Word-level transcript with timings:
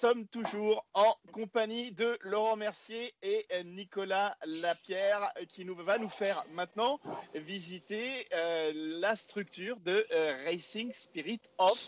sommes 0.00 0.26
toujours 0.28 0.86
en 0.94 1.14
compagnie 1.30 1.92
de 1.92 2.18
Laurent 2.22 2.56
Mercier 2.56 3.12
et 3.22 3.46
Nicolas 3.64 4.34
Lapierre 4.46 5.30
qui 5.50 5.66
nous, 5.66 5.74
va 5.74 5.98
nous 5.98 6.08
faire 6.08 6.42
maintenant 6.52 6.98
visiter 7.34 8.26
euh, 8.32 8.72
la 8.74 9.14
structure 9.14 9.78
de 9.80 10.06
euh, 10.10 10.42
Racing 10.46 10.90
Spirit 10.94 11.40
of 11.58 11.78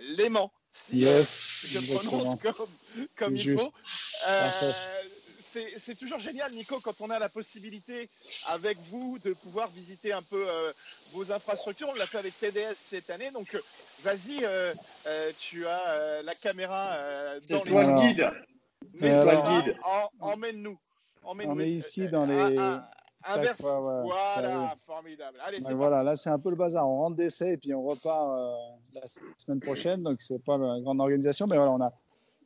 Léman. 0.00 0.52
Si 0.70 0.96
yes, 0.96 1.64
je 1.66 1.94
prononce 1.94 2.40
comme, 2.42 2.68
comme 3.16 3.36
il 3.36 3.58
faut. 3.58 3.72
Euh, 4.28 4.48
c'est 5.78 5.94
toujours 5.98 6.18
génial, 6.18 6.52
Nico, 6.52 6.80
quand 6.80 7.00
on 7.00 7.10
a 7.10 7.18
la 7.18 7.28
possibilité 7.28 8.08
avec 8.50 8.78
vous 8.90 9.18
de 9.24 9.32
pouvoir 9.34 9.68
visiter 9.68 10.12
un 10.12 10.22
peu 10.22 10.44
euh, 10.48 10.72
vos 11.12 11.30
infrastructures. 11.30 11.88
On 11.90 11.94
l'a 11.94 12.06
fait 12.06 12.18
avec 12.18 12.38
TDS 12.38 12.74
cette 12.74 13.10
année. 13.10 13.30
Donc, 13.30 13.54
euh, 13.54 13.60
vas-y, 14.02 14.44
euh, 14.44 14.72
tu 15.38 15.66
as 15.66 16.22
la 16.22 16.34
caméra 16.34 16.96
dans 17.48 17.64
les. 17.64 17.70
Toi 17.70 17.84
le 17.84 17.94
guide. 17.94 18.30
le 19.00 19.62
guide. 19.62 19.76
Emmène-nous. 20.20 20.78
on 21.24 21.60
est 21.60 21.70
ici 21.70 22.08
dans 22.08 22.26
les. 22.26 22.58
Inverse. 23.24 23.60
Voilà, 23.60 24.74
formidable. 24.84 25.38
Allez, 25.46 25.60
voilà, 25.60 26.02
là 26.02 26.16
c'est 26.16 26.30
un 26.30 26.40
peu 26.40 26.50
le 26.50 26.56
bazar. 26.56 26.88
On 26.88 27.02
rentre 27.02 27.16
d'essai 27.16 27.52
et 27.52 27.56
puis 27.56 27.72
on 27.72 27.82
repart 27.84 28.36
la 28.94 29.06
semaine 29.38 29.60
prochaine. 29.60 30.02
Donc 30.02 30.20
c'est 30.20 30.42
pas 30.42 30.54
une 30.54 30.82
grande 30.82 31.00
organisation, 31.00 31.46
mais 31.46 31.56
voilà, 31.56 31.70
on 31.70 31.80
a 31.80 31.92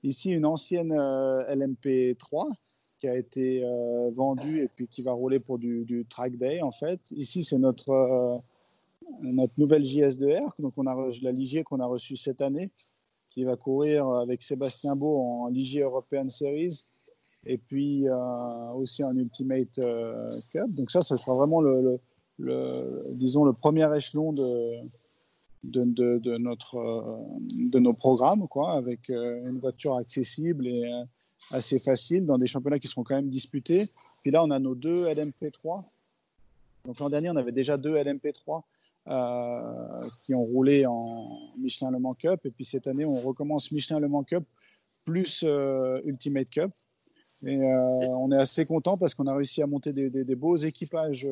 ici 0.02 0.32
une 0.32 0.44
ancienne 0.44 0.92
LMP3 0.92 2.50
qui 2.98 3.08
a 3.08 3.16
été 3.16 3.62
euh, 3.64 4.10
vendu 4.14 4.62
et 4.62 4.68
puis 4.68 4.88
qui 4.88 5.02
va 5.02 5.12
rouler 5.12 5.38
pour 5.38 5.58
du, 5.58 6.06
track 6.08 6.36
day 6.36 6.62
en 6.62 6.70
fait. 6.70 7.00
Ici, 7.10 7.42
c'est 7.42 7.58
notre, 7.58 7.90
euh, 7.90 8.36
notre 9.22 9.52
nouvelle 9.58 9.82
JS2R, 9.82 10.52
donc 10.58 10.74
on 10.76 10.86
a 10.86 11.08
la 11.22 11.32
Ligier 11.32 11.62
qu'on 11.62 11.80
a 11.80 11.86
reçue 11.86 12.16
cette 12.16 12.40
année, 12.40 12.70
qui 13.30 13.44
va 13.44 13.56
courir 13.56 14.08
avec 14.08 14.42
Sébastien 14.42 14.96
Beau 14.96 15.18
en 15.20 15.48
Ligier 15.48 15.82
European 15.82 16.28
Series 16.28 16.86
et 17.44 17.58
puis 17.58 18.08
euh, 18.08 18.70
aussi 18.72 19.04
en 19.04 19.14
Ultimate 19.14 19.80
Cup. 20.50 20.68
Donc 20.68 20.90
ça, 20.90 21.02
ça 21.02 21.16
sera 21.16 21.36
vraiment 21.36 21.60
le, 21.60 22.00
disons 23.12 23.44
le 23.44 23.52
premier 23.52 23.94
échelon 23.94 24.32
de, 24.32 24.78
de, 25.64 25.84
de, 25.84 26.18
de, 26.18 26.38
notre, 26.38 26.78
de 27.40 27.78
nos 27.78 27.92
programmes, 27.92 28.48
quoi, 28.48 28.72
avec 28.72 29.08
une 29.10 29.58
voiture 29.58 29.96
accessible 29.96 30.66
et 30.66 30.90
assez 31.50 31.78
facile 31.78 32.26
dans 32.26 32.38
des 32.38 32.46
championnats 32.46 32.78
qui 32.78 32.88
seront 32.88 33.04
quand 33.04 33.16
même 33.16 33.28
disputés. 33.28 33.88
Puis 34.22 34.30
là, 34.30 34.42
on 34.42 34.50
a 34.50 34.58
nos 34.58 34.74
deux 34.74 35.06
LMP3. 35.06 35.84
Donc 36.84 36.98
l'an 36.98 37.10
dernier, 37.10 37.30
on 37.30 37.36
avait 37.36 37.52
déjà 37.52 37.76
deux 37.76 37.96
LMP3 37.96 38.62
euh, 39.08 40.08
qui 40.22 40.34
ont 40.34 40.42
roulé 40.42 40.86
en 40.86 41.52
Michelin 41.58 41.90
Le 41.90 41.98
Mans 41.98 42.14
Cup. 42.14 42.40
Et 42.44 42.50
puis 42.50 42.64
cette 42.64 42.86
année, 42.86 43.04
on 43.04 43.20
recommence 43.20 43.70
Michelin 43.72 44.00
Le 44.00 44.08
Mans 44.08 44.24
Cup 44.24 44.44
plus 45.04 45.44
euh, 45.46 46.00
Ultimate 46.04 46.50
Cup. 46.50 46.72
Et 47.44 47.56
euh, 47.56 47.76
on 48.08 48.32
est 48.32 48.38
assez 48.38 48.66
content 48.66 48.96
parce 48.96 49.14
qu'on 49.14 49.26
a 49.26 49.34
réussi 49.34 49.62
à 49.62 49.66
monter 49.66 49.92
des, 49.92 50.10
des, 50.10 50.34
beaux 50.34 50.56
équipages 50.56 51.28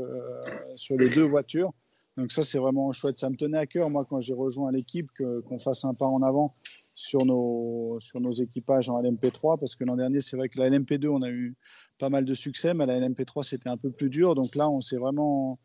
sur 0.77 0.97
les 0.97 1.09
deux 1.09 1.25
voitures. 1.25 1.73
Donc 2.17 2.31
ça, 2.31 2.43
c'est 2.43 2.59
vraiment 2.59 2.93
chouette. 2.93 3.19
Ça 3.19 3.29
me 3.29 3.37
tenait 3.37 3.59
à 3.59 3.67
cœur, 3.67 3.91
moi, 3.91 4.07
quand 4.09 4.21
j'ai 4.21 4.35
rejoint 4.35 4.71
l'équipe, 4.71 5.11
qu'on 5.17 5.59
fasse 5.59 5.85
un 5.85 5.95
pas 5.95 6.07
en 6.07 6.23
avant 6.23 6.55
sur 6.95 7.25
nos, 7.27 7.99
sur 8.01 8.21
nos 8.21 8.33
équipages 8.33 8.89
en 8.89 9.03
LMP3 9.03 9.59
parce 9.59 9.75
que 9.75 9.85
l'an 9.85 9.97
dernier, 9.97 10.21
c'est 10.21 10.37
vrai 10.37 10.49
que 10.49 10.59
la 10.59 10.71
LMP2, 10.71 11.09
on 11.09 11.23
a 11.23 11.31
eu 11.31 11.57
pas 11.99 12.09
mal 12.09 12.25
de 12.25 12.35
succès, 12.35 12.73
mais 12.73 12.87
la 12.87 13.01
LMP3, 13.01 13.43
c'était 13.43 13.69
un 13.69 13.77
peu 13.77 13.91
plus 13.91 14.11
dur. 14.11 14.35
Donc 14.35 14.55
là, 14.55 14.71
on 14.71 14.81
s'est 14.81 14.97
vraiment, 14.97 15.59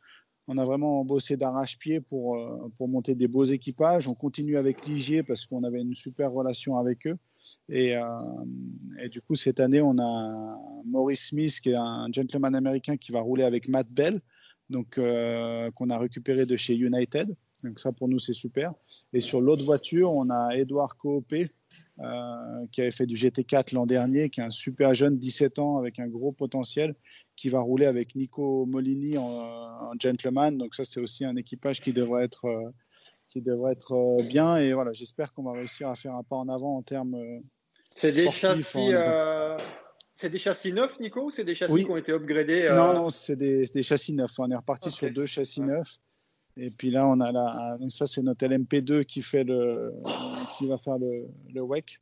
on 0.48 0.58
a 0.58 0.66
vraiment 0.66 1.06
bossé 1.06 1.38
d'arrache-pied 1.38 2.02
pour, 2.02 2.36
euh, 2.36 2.72
pour 2.78 2.90
monter 2.90 3.14
des 3.14 3.28
beaux 3.28 3.44
équipages. 3.44 4.08
On 4.08 4.16
continue 4.16 4.58
avec 4.58 4.88
Ligier 4.88 5.22
parce 5.22 5.46
qu'on 5.46 5.64
avait 5.64 5.82
une 5.82 5.94
super 5.94 6.32
relation 6.32 6.80
avec 6.80 7.06
eux. 7.06 7.18
Euh, 7.70 8.02
et, 9.00 9.10
du 9.10 9.22
coup, 9.22 9.36
cette 9.36 9.60
année, 9.60 9.82
on 9.82 10.00
a 10.00 10.58
Maurice 10.86 11.28
Smith, 11.28 11.60
qui 11.62 11.70
est 11.70 11.76
un 11.76 12.08
gentleman 12.12 12.56
américain 12.56 12.98
qui 12.98 13.12
va 13.12 13.22
rouler 13.22 13.44
avec 13.44 13.68
Matt 13.68 13.88
Bell, 13.92 14.22
donc 14.70 14.98
euh, 14.98 15.72
qu'on 15.72 15.90
a 15.90 15.98
récupéré 15.98 16.46
de 16.46 16.56
chez 16.56 16.76
United. 16.76 17.36
Donc 17.64 17.80
ça, 17.80 17.92
pour 17.92 18.08
nous, 18.08 18.20
c'est 18.20 18.34
super. 18.34 18.74
Et 19.14 19.20
sur 19.20 19.42
l'autre 19.42 19.66
voiture, 19.66 20.14
on 20.14 20.30
a 20.30 20.56
Edouard 20.56 20.96
Coopé, 20.96 21.50
euh, 22.00 22.66
qui 22.72 22.82
avait 22.82 22.92
fait 22.92 23.06
du 23.06 23.16
GT4 23.16 23.74
l'an 23.76 23.86
dernier, 23.86 24.30
qui 24.30 24.40
est 24.40 24.44
un 24.44 24.50
super 24.50 24.94
jeune, 24.94 25.18
17 25.18 25.60
ans, 25.60 25.78
avec 25.78 26.00
un 26.00 26.08
gros 26.08 26.32
potentiel, 26.32 26.96
qui 27.36 27.50
va 27.50 27.60
rouler 27.60 27.86
avec 27.86 28.16
Nico 28.16 28.66
Molini 28.66 29.18
en, 29.18 29.92
gentleman. 30.00 30.58
Donc 30.58 30.76
ça, 30.76 30.86
c'est 30.86 31.02
aussi 31.02 31.26
un 31.26 31.36
équipage 31.36 31.82
qui 31.82 31.92
devrait 31.92 32.24
être, 32.24 32.46
euh, 32.46 32.70
qui 33.28 33.42
devrait 33.42 33.74
être 33.74 33.94
euh, 33.94 34.24
bien. 34.24 34.58
Et 34.58 34.72
voilà, 34.74 34.94
j'espère 34.94 35.34
qu'on 35.34 35.44
va 35.44 35.54
réussir 35.54 35.90
à 35.90 35.96
faire 35.96 36.16
un 36.16 36.24
pas 36.24 36.38
en 36.38 36.48
avant 36.48 36.78
en 36.78 36.82
termes 36.82 37.18
c'est 37.96 38.16
des 38.16 38.32
châssis. 38.32 38.94
C'est 40.20 40.30
des 40.30 40.38
châssis 40.38 40.74
neufs, 40.74 41.00
Nico, 41.00 41.28
ou 41.28 41.32
c'est 41.32 41.46
des 41.46 41.56
châssis 41.56 41.86
qui 41.86 41.90
ont 41.90 41.96
été 41.96 42.12
upgradés 42.12 42.68
Non, 42.70 42.94
non, 42.94 43.10
c'est 43.10 43.38
des, 43.38 43.64
des, 43.74 43.84
châssis 43.84 44.12
neufs. 44.12 44.38
On 44.38 44.52
est 44.52 44.56
reparti 44.56 44.92
sur 44.92 45.10
deux 45.10 45.26
châssis 45.26 45.62
neufs. 45.62 45.98
Et 46.58 46.70
puis 46.72 46.92
là, 46.92 47.08
on 47.08 47.22
a 47.22 47.32
la, 47.32 47.78
donc 47.80 47.90
ça 47.90 48.06
c'est 48.06 48.22
notre 48.22 48.46
LMP2 48.46 49.06
qui 49.06 49.22
fait 49.22 49.46
le, 49.46 49.94
qui 50.58 50.68
va 50.68 50.78
faire 50.78 50.98
le, 50.98 51.26
le 51.54 51.62
WEC. 51.62 52.02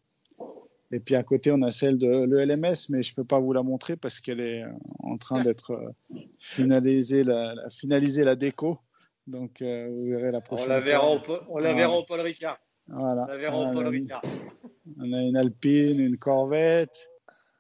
Et 0.90 1.00
puis 1.00 1.14
à 1.14 1.22
côté, 1.22 1.52
on 1.52 1.62
a 1.62 1.70
celle 1.70 2.00
de 2.00 2.08
le 2.08 2.44
LMS, 2.44 2.90
mais 2.90 3.04
je 3.04 3.14
peux 3.14 3.24
pas 3.24 3.38
vous 3.40 3.54
la 3.54 3.62
montrer 3.62 3.96
parce 3.96 4.20
qu'elle 4.20 4.40
est 4.40 4.64
en 5.04 5.20
train 5.20 5.44
d'être 5.44 5.74
euh, 5.74 6.20
finalisée, 6.40 7.24
la, 7.24 7.54
la, 7.54 7.70
finaliser 7.70 8.24
la 8.24 8.36
déco. 8.36 8.80
Donc 9.28 9.62
euh, 9.62 9.90
vous 9.92 10.10
verrez 10.10 10.32
la 10.32 10.42
prochaine. 10.42 10.66
On 10.66 10.70
la 10.70 10.80
verra, 10.80 11.12
au, 11.12 11.20
on 11.50 11.60
la 11.60 11.74
verra 11.74 11.96
au 11.96 12.04
Paul 12.04 12.22
Ricard. 12.22 12.58
Voilà. 12.88 13.26
On 13.26 13.28
la 13.28 13.38
verra 13.38 13.60
au 13.60 13.74
Paul 13.74 13.88
Ricard. 13.90 14.24
On 15.00 15.14
a 15.14 15.22
une 15.22 15.38
Alpine, 15.38 16.00
une 16.00 16.18
Corvette. 16.18 17.12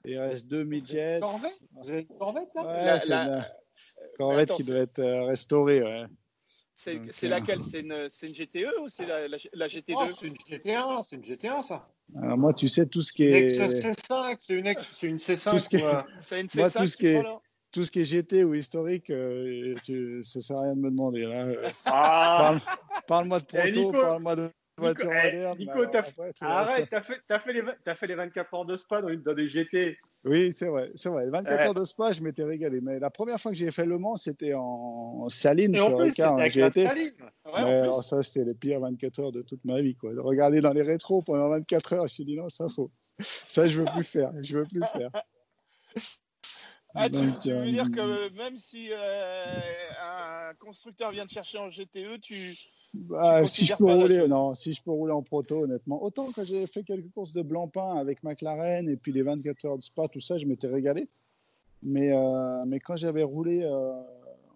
Il 0.07 0.17
reste 0.19 0.47
deux 0.47 0.63
midgets. 0.63 1.19
Corvette 1.19 1.59
Vous 1.71 1.89
avez 1.89 2.01
une 2.01 2.17
Corvette 2.17 2.49
là 2.55 2.93
Ouais, 2.93 2.99
c'est 2.99 3.13
une 3.13 3.45
Corvette 4.17 4.51
qui 4.53 4.63
doit 4.63 4.77
être 4.77 4.99
euh, 4.99 5.25
restaurée. 5.25 5.83
Ouais. 5.83 6.05
C'est 6.75 7.27
laquelle? 7.27 7.63
C'est 7.63 7.81
une, 7.81 7.91
une, 7.91 8.33
GTE 8.33 8.79
ou 8.81 8.87
c'est 8.87 9.05
la, 9.05 9.27
la, 9.27 9.37
la, 9.53 9.67
GT2 9.67 9.95
oh, 9.95 10.05
C'est 10.17 10.27
une 10.27 10.33
GT1, 10.35 11.03
c'est 11.03 11.15
une 11.15 11.23
GT1 11.23 11.63
ça. 11.63 11.89
Alors 12.15 12.37
moi, 12.37 12.53
tu 12.53 12.67
sais, 12.67 12.85
tout 12.85 13.01
ce 13.01 13.11
qui 13.11 13.23
est. 13.23 13.57
C5, 13.57 14.35
c'est 14.39 14.53
une, 14.53 14.67
une 14.67 15.17
C5. 15.17 15.49
Tout 15.49 15.59
ce 15.59 15.69
qui 15.69 15.77
est... 15.77 15.81
une 16.39 16.47
C5 16.47 16.59
moi, 16.59 16.69
tout 16.69 16.87
ce 16.87 16.97
qui 16.97 17.07
est, 17.07 17.23
tout 17.71 17.83
ce 17.83 17.91
qui 17.91 17.99
est 17.99 18.05
GT 18.05 18.43
ou 18.43 18.53
historique, 18.53 19.09
euh, 19.09 19.75
tu, 19.83 20.23
ça 20.23 20.39
sert 20.39 20.57
à 20.57 20.63
rien 20.63 20.75
de 20.75 20.81
me 20.81 20.89
demander. 20.89 21.23
Là. 21.23 21.47
Ah. 21.85 22.57
Parle-moi 23.07 23.39
parle 23.41 23.71
de 23.71 23.81
proto, 23.81 23.91
parle-moi 23.91 24.35
de 24.35 24.51
voiture 24.77 25.11
Nico, 25.57 25.75
moderne. 25.75 26.05
Nico, 26.07 26.41
arrête, 26.41 26.89
t'as 26.89 27.01
fait, 27.01 27.21
as 27.29 27.39
fait, 27.39 27.53
les, 27.53 27.63
as 27.85 27.95
fait 27.95 28.07
les 28.07 28.15
24 28.15 28.53
heures 28.53 28.65
de 28.65 28.75
spa 28.75 29.01
dans, 29.01 29.13
dans 29.13 29.33
des 29.33 29.49
GT. 29.49 29.97
Oui, 30.23 30.51
c'est 30.53 30.67
vrai, 30.67 30.91
c'est 30.95 31.09
vrai. 31.09 31.29
24 31.29 31.67
heures 31.67 31.73
de 31.73 31.83
spa, 31.83 32.11
je 32.11 32.21
m'étais 32.21 32.43
régalé. 32.43 32.81
Mais 32.81 32.99
la 32.99 33.09
première 33.09 33.39
fois 33.39 33.51
que 33.51 33.57
j'ai 33.57 33.71
fait 33.71 33.85
Le 33.85 33.97
Mans, 33.97 34.15
c'était 34.15 34.53
en 34.53 35.29
saline 35.29 35.75
Et 35.75 35.77
sur 35.77 35.97
Ricard. 35.97 36.45
J'ai 36.49 36.65
été. 36.65 36.85
Ouais, 36.85 37.53
alors 37.53 38.03
ça, 38.03 38.21
c'était 38.21 38.45
les 38.45 38.53
pires 38.53 38.81
24 38.81 39.19
heures 39.19 39.31
de 39.31 39.41
toute 39.41 39.63
ma 39.63 39.81
vie. 39.81 39.95
Quoi. 39.95 40.11
Regarder 40.17 40.59
dans 40.61 40.73
les 40.73 40.81
rétros 40.81 41.21
pendant 41.21 41.49
24 41.49 41.93
heures, 41.93 41.99
je 42.01 42.03
me 42.03 42.09
suis 42.09 42.25
dit 42.25 42.35
non, 42.35 42.49
ça 42.49 42.67
faut. 42.67 42.91
Ça, 43.19 43.67
je 43.67 43.81
veux 43.81 43.85
plus 43.85 44.03
faire. 44.03 44.31
Je 44.41 44.59
veux 44.59 44.65
plus 44.65 44.83
faire. 44.93 45.11
Ah, 46.99 47.09
Donc, 47.09 47.41
tu, 47.41 47.53
veux 47.53 47.71
dire 47.71 47.91
que 47.91 47.99
euh, 47.99 48.29
même 48.35 48.57
si 48.57 48.89
euh, 48.91 49.59
un 50.01 50.53
constructeur 50.55 51.11
vient 51.11 51.27
te 51.27 51.31
chercher 51.31 51.59
en 51.59 51.69
GTE, 51.69 52.19
tu, 52.19 52.55
bah, 52.95 53.45
si 53.45 53.65
je 53.65 53.75
peux 53.75 53.85
rouler, 53.85 54.27
non, 54.27 54.55
si 54.55 54.73
je 54.73 54.81
peux 54.81 54.89
rouler 54.89 55.13
en 55.13 55.21
proto, 55.21 55.65
honnêtement. 55.65 56.03
Autant 56.03 56.31
que 56.31 56.43
j'ai 56.43 56.65
fait 56.65 56.83
quelques 56.83 57.11
courses 57.11 57.33
de 57.33 57.43
blanc-pain 57.43 57.97
avec 57.97 58.23
McLaren 58.23 58.89
et 58.89 58.95
puis 58.95 59.11
les 59.11 59.21
24 59.21 59.65
heures 59.65 59.77
de 59.77 59.83
spa, 59.83 60.07
tout 60.07 60.21
ça, 60.21 60.39
je 60.39 60.47
m'étais 60.47 60.67
régalé. 60.67 61.07
Mais, 61.83 62.11
euh, 62.11 62.61
mais 62.65 62.79
quand 62.79 62.97
j'avais 62.97 63.21
roulé 63.21 63.63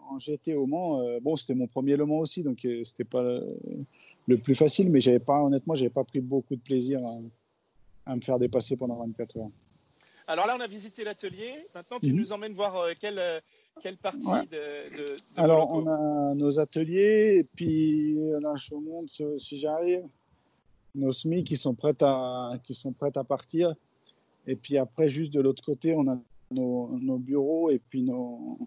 en 0.09 0.17
GT 0.17 0.55
au 0.55 0.65
Mans, 0.65 0.99
bon, 1.21 1.35
c'était 1.35 1.53
mon 1.53 1.67
premier 1.67 1.95
Le 1.95 2.05
Mans 2.07 2.19
aussi, 2.19 2.41
donc 2.41 2.67
c'était 2.83 3.03
pas 3.03 3.21
le, 3.21 4.37
plus 4.37 4.55
facile, 4.55 4.89
mais 4.89 4.99
j'avais 4.99 5.19
pas, 5.19 5.43
honnêtement, 5.43 5.75
j'avais 5.75 5.91
pas 5.91 6.03
pris 6.03 6.21
beaucoup 6.21 6.55
de 6.55 6.61
plaisir 6.61 7.05
à, 7.05 7.19
à, 8.11 8.15
me 8.15 8.21
faire 8.21 8.39
dépasser 8.39 8.75
pendant 8.77 8.95
24 8.95 9.37
heures. 9.37 9.49
Alors 10.31 10.47
là, 10.47 10.55
on 10.57 10.61
a 10.61 10.67
visité 10.67 11.03
l'atelier. 11.03 11.51
Maintenant, 11.75 11.99
tu 11.99 12.07
-hmm. 12.07 12.19
nous 12.19 12.31
emmènes 12.31 12.53
voir 12.53 12.73
quel 13.01 13.17
quelle 13.81 13.97
partie 13.97 14.27
ouais. 14.27 14.43
de, 14.55 14.97
de, 14.97 15.07
de, 15.09 15.15
Alors, 15.35 15.71
on 15.71 15.87
a 15.87 16.35
nos 16.35 16.53
ateliers, 16.59 17.37
et 17.39 17.43
puis 17.43 18.15
là, 18.45 18.53
je 18.55 18.75
vous 18.75 18.81
montre 18.81 19.11
si 19.45 19.57
j'arrive, 19.57 20.03
nos 20.95 21.11
SMI 21.11 21.43
qui 21.43 21.55
sont 21.55 21.73
prêtes 21.73 22.03
à, 22.03 22.53
qui 22.63 22.73
sont 22.73 22.91
prêtes 22.91 23.17
à 23.17 23.23
partir. 23.23 23.73
Et 24.47 24.55
puis 24.55 24.77
après, 24.77 25.07
juste 25.09 25.33
de 25.33 25.41
l'autre 25.41 25.63
côté, 25.63 25.95
on 25.95 26.07
a 26.07 26.17
nos, 26.51 26.97
nos, 26.99 27.17
bureaux 27.17 27.69
et 27.69 27.79
puis 27.79 28.01
nos, 28.03 28.57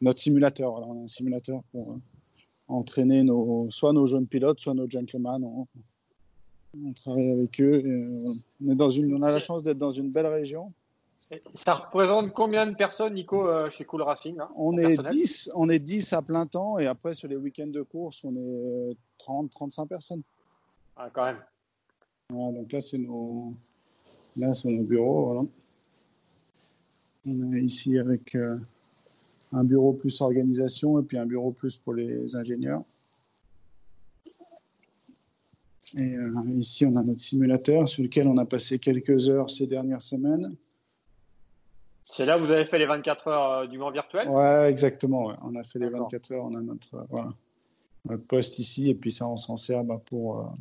notre 0.00 0.20
simulateur. 0.20 0.72
Voilà, 0.72 0.86
on 0.86 1.00
a 1.00 1.04
un 1.04 1.08
simulateur 1.08 1.62
pour 1.70 1.92
euh, 1.92 1.96
entraîner 2.68 3.22
nos, 3.22 3.70
soit 3.70 3.92
nos 3.92 4.06
jeunes 4.06 4.26
pilotes, 4.26 4.60
soit 4.60 4.74
nos 4.74 4.88
gentlemen. 4.88 5.44
On, 5.44 5.66
on 6.84 6.92
travaille 6.94 7.30
avec 7.30 7.60
eux. 7.60 7.80
Et, 7.84 7.90
euh, 7.90 8.32
on, 8.64 8.72
est 8.72 8.74
dans 8.74 8.90
une, 8.90 9.14
on 9.14 9.22
a 9.22 9.30
la 9.30 9.38
chance 9.38 9.62
d'être 9.62 9.78
dans 9.78 9.90
une 9.90 10.10
belle 10.10 10.26
région. 10.26 10.72
Ça 11.54 11.74
représente 11.74 12.32
combien 12.32 12.66
de 12.66 12.74
personnes, 12.74 13.14
Nico, 13.14 13.48
euh, 13.48 13.70
chez 13.70 13.84
Cool 13.84 14.02
Racing 14.02 14.38
on, 14.56 14.76
est 14.76 14.98
10, 15.10 15.50
on 15.54 15.68
est 15.68 15.78
10 15.78 16.12
à 16.12 16.22
plein 16.22 16.46
temps 16.46 16.78
et 16.78 16.86
après, 16.86 17.14
sur 17.14 17.28
les 17.28 17.36
week-ends 17.36 17.68
de 17.68 17.82
course, 17.82 18.22
on 18.24 18.36
est 18.36 18.96
30, 19.18 19.50
35 19.50 19.86
personnes. 19.86 20.22
Ah, 20.96 21.08
quand 21.10 21.24
même. 21.24 21.38
Ouais, 22.32 22.52
donc 22.52 22.72
là, 22.72 22.80
c'est 22.80 22.98
nos, 22.98 23.54
Là, 24.36 24.54
c'est 24.54 24.70
nos 24.70 24.82
bureaux. 24.82 25.48
On 27.26 27.52
est 27.52 27.62
ici 27.62 27.98
avec 27.98 28.34
euh, 28.34 28.56
un 29.52 29.64
bureau 29.64 29.92
plus 29.92 30.20
organisation 30.20 30.98
et 30.98 31.02
puis 31.02 31.18
un 31.18 31.26
bureau 31.26 31.52
plus 31.52 31.76
pour 31.76 31.94
les 31.94 32.34
ingénieurs. 32.34 32.82
Et 35.96 36.16
euh, 36.16 36.32
ici, 36.56 36.86
on 36.86 36.96
a 36.96 37.02
notre 37.02 37.20
simulateur 37.20 37.88
sur 37.88 38.02
lequel 38.02 38.26
on 38.26 38.38
a 38.38 38.46
passé 38.46 38.78
quelques 38.78 39.28
heures 39.28 39.50
ces 39.50 39.66
dernières 39.66 40.02
semaines. 40.02 40.54
C'est 42.04 42.26
là 42.26 42.38
où 42.38 42.44
vous 42.44 42.50
avez 42.50 42.64
fait 42.64 42.78
les 42.78 42.86
24 42.86 43.28
heures 43.28 43.50
euh, 43.50 43.66
du 43.66 43.78
Mans 43.78 43.90
virtuel? 43.90 44.28
Ouais, 44.28 44.68
exactement. 44.70 45.32
On 45.42 45.54
a 45.56 45.62
fait 45.62 45.78
les 45.78 45.88
24 45.88 46.32
heures. 46.32 46.44
On 46.44 46.54
a 46.54 46.60
notre, 46.60 47.06
notre 48.04 48.24
poste 48.24 48.58
ici 48.58 48.90
et 48.90 48.94
puis 48.94 49.12
ça, 49.12 49.26
on 49.28 49.36
s'en 49.36 49.56
sert 49.56 49.84
bah, 49.84 50.00
pour 50.04 50.52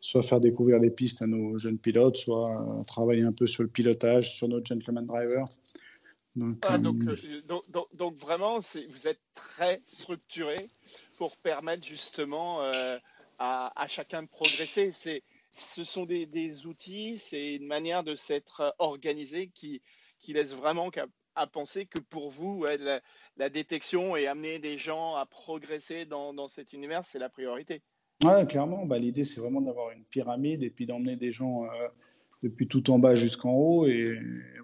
soit 0.00 0.22
faire 0.22 0.40
découvrir 0.40 0.80
les 0.80 0.90
pistes 0.90 1.22
à 1.22 1.26
nos 1.26 1.56
jeunes 1.58 1.78
pilotes, 1.78 2.16
soit 2.16 2.82
travailler 2.86 3.22
un 3.22 3.32
peu 3.32 3.46
sur 3.46 3.62
le 3.62 3.68
pilotage, 3.68 4.34
sur 4.34 4.48
notre 4.48 4.66
gentleman 4.66 5.06
driver. 5.06 5.44
Ah, 6.40 6.44
euh, 6.44 6.54
euh, 6.64 7.40
donc, 7.46 7.64
donc, 7.94 8.16
vraiment, 8.16 8.58
vous 8.58 9.08
êtes 9.08 9.20
très 9.34 9.80
structuré 9.86 10.70
pour 11.18 11.36
permettre 11.36 11.86
justement 11.86 12.62
euh, 12.62 12.98
à, 13.38 13.86
chacun 13.86 14.22
de 14.22 14.28
progresser. 14.28 14.92
Ce 15.54 15.84
sont 15.84 16.06
des, 16.06 16.66
outils, 16.66 17.18
c'est 17.18 17.54
une 17.54 17.66
manière 17.66 18.02
de 18.02 18.14
s'être 18.14 18.74
organisé 18.78 19.50
qui, 19.54 19.82
qui 20.22 20.32
laisse 20.32 20.54
vraiment 20.54 20.90
à, 21.34 21.46
penser 21.46 21.86
que 21.86 21.98
pour 21.98 22.30
vous, 22.30 22.64
la, 23.36 23.50
détection 23.50 24.16
et 24.16 24.26
amener 24.26 24.58
des 24.58 24.78
gens 24.78 25.16
à 25.16 25.26
progresser 25.26 26.06
dans, 26.06 26.48
cet 26.48 26.72
univers, 26.72 27.04
c'est 27.04 27.18
la 27.18 27.28
priorité. 27.28 27.82
Oui, 28.22 28.46
clairement. 28.46 28.86
Bah, 28.86 28.98
L'idée, 28.98 29.24
c'est 29.24 29.40
vraiment 29.40 29.60
d'avoir 29.60 29.90
une 29.90 30.04
pyramide 30.04 30.62
et 30.62 30.70
puis 30.70 30.86
d'emmener 30.86 31.16
des 31.16 31.32
gens 31.32 31.66
depuis 32.42 32.68
tout 32.68 32.90
en 32.90 32.98
bas 32.98 33.14
jusqu'en 33.14 33.52
haut. 33.52 33.86
Et 33.86 34.04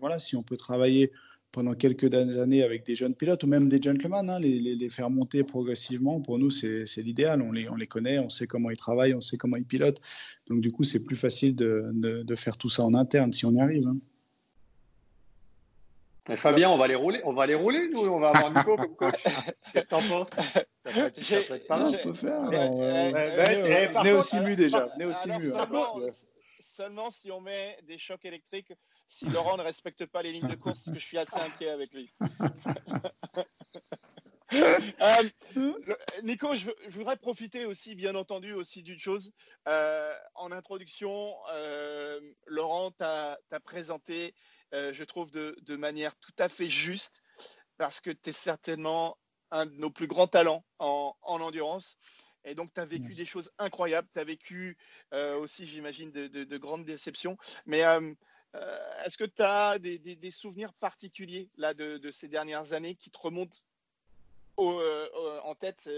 voilà, 0.00 0.19
si 0.19 0.37
on 0.37 0.43
peut 0.43 0.56
travailler 0.56 1.12
pendant 1.50 1.75
quelques 1.75 2.12
années 2.14 2.62
avec 2.62 2.84
des 2.84 2.94
jeunes 2.94 3.14
pilotes 3.14 3.43
ou 3.43 3.46
même 3.46 3.69
des 3.69 3.81
gentlemen, 3.81 4.28
hein, 4.28 4.38
les, 4.38 4.88
faire 4.90 5.10
monter 5.10 5.43
progressivement, 5.44 6.20
pour 6.20 6.38
nous, 6.38 6.50
c'est 6.50 6.84
l'idéal. 6.99 7.43
On 7.43 7.52
les, 7.52 7.69
on 7.69 7.75
les 7.75 7.87
connaît, 7.87 8.19
on 8.19 8.31
sait 8.31 8.46
comment 8.46 8.70
ils 8.70 8.76
travaillent, 8.76 9.14
on 9.14 9.20
sait 9.20 9.37
comment 9.37 9.56
ils 9.56 9.64
pilotent. 9.64 10.00
Donc, 10.49 10.60
du 10.60 10.70
coup, 10.70 10.84
c'est 10.84 11.05
plus 11.05 11.16
facile 11.16 11.56
de, 11.56 11.90
de, 11.94 12.34
faire 12.37 12.56
tout 12.58 12.70
ça 12.70 12.84
en 12.84 12.94
interne 12.94 13.32
si 13.32 13.46
on 13.46 13.52
y 13.52 13.60
arrive. 13.60 13.87
Hein. 13.87 13.96
Fabien, 16.37 16.71
on 16.71 16.77
va 16.77 16.89
les 16.89 16.95
rouler, 16.95 17.21
on 17.25 17.33
va 17.33 17.47
les 17.47 17.55
rouler, 17.55 17.89
nous, 17.89 18.07
on 18.07 18.21
va 18.21 18.31
avoir 18.31 18.53
Nico 18.53 18.77
comme 18.77 18.97
coach. 18.97 19.23
Qu'est-ce 19.73 19.87
que 19.87 19.91
t'en 19.91 20.03
penses? 20.03 20.31
Ça 20.31 21.11
peut, 21.11 21.59
pas 21.67 21.79
mal. 21.79 21.95
On 21.95 22.03
peut 22.03 22.13
faire. 22.13 22.51
venez 22.51 24.13
au 24.13 24.21
Simu 24.21 24.57
déjà, 24.57 24.87
venez 24.95 25.07
au 25.07 25.13
Simu. 25.13 25.53
Hein, 25.55 25.69
seulement 26.63 27.11
si 27.11 27.31
on 27.33 27.41
met 27.41 27.79
des 27.87 27.99
chocs 27.99 28.25
électriques, 28.25 28.73
si 29.09 29.27
Laurent 29.27 29.57
ne 29.57 29.63
respecte 29.63 30.07
pas 30.07 30.23
les 30.23 30.33
lignes 30.33 30.49
de 30.49 30.55
course, 30.55 30.85
parce 30.85 30.95
que 30.95 31.01
je 31.01 31.07
suis 31.07 31.19
assez 31.19 31.37
inquiet 31.37 31.71
avec 31.71 31.93
lui. 31.93 32.13
Euh, 34.55 35.29
Nico, 36.23 36.55
je, 36.55 36.71
voudrais 36.89 37.17
profiter 37.17 37.67
aussi, 37.67 37.95
bien 37.95 38.15
entendu, 38.15 38.53
aussi 38.55 38.83
d'une 38.83 38.99
chose. 38.99 39.33
Euh, 39.69 40.15
en 40.35 40.53
introduction, 40.53 41.35
euh, 41.53 42.19
Laurent 42.47 42.91
t'a 42.93 43.39
présenté, 43.65 44.35
je 44.73 45.05
trouve, 45.05 45.31
de, 45.31 45.76
manière 45.76 46.17
tout 46.17 46.32
à 46.38 46.49
fait 46.49 46.69
juste, 46.69 47.23
parce 47.76 48.00
que 48.00 48.11
tu 48.11 48.31
es 48.31 48.32
certainement 48.32 49.17
un 49.50 49.67
de 49.67 49.76
nos 49.76 49.91
plus 49.91 50.06
grands 50.06 50.26
talents 50.26 50.65
en 50.79 51.15
endurance. 51.23 51.99
Et 52.49 52.55
donc, 52.55 52.73
tu 52.73 52.81
as 52.81 52.87
vécu 52.87 53.11
des 53.11 53.26
choses 53.26 53.50
incroyables. 53.59 54.09
Tu 54.15 54.20
as 54.20 54.25
vécu 54.25 54.76
euh, 55.12 55.37
aussi, 55.38 55.67
j'imagine, 55.67 56.11
de, 56.11 56.56
grandes 56.56 56.85
déceptions. 56.85 57.37
Mais 57.67 57.85
euh, 57.85 58.15
euh, 58.55 59.05
est-ce 59.05 59.19
que 59.19 59.25
tu 59.25 59.43
as 59.43 59.79
des, 59.79 60.31
souvenirs 60.31 60.73
particuliers 60.75 61.50
là, 61.56 61.75
de, 61.75 62.11
ces 62.11 62.29
dernières 62.29 62.73
années 62.73 62.94
qui 62.94 63.11
te 63.11 63.19
remontent 63.19 63.59
en 64.56 65.55
tête 65.55 65.88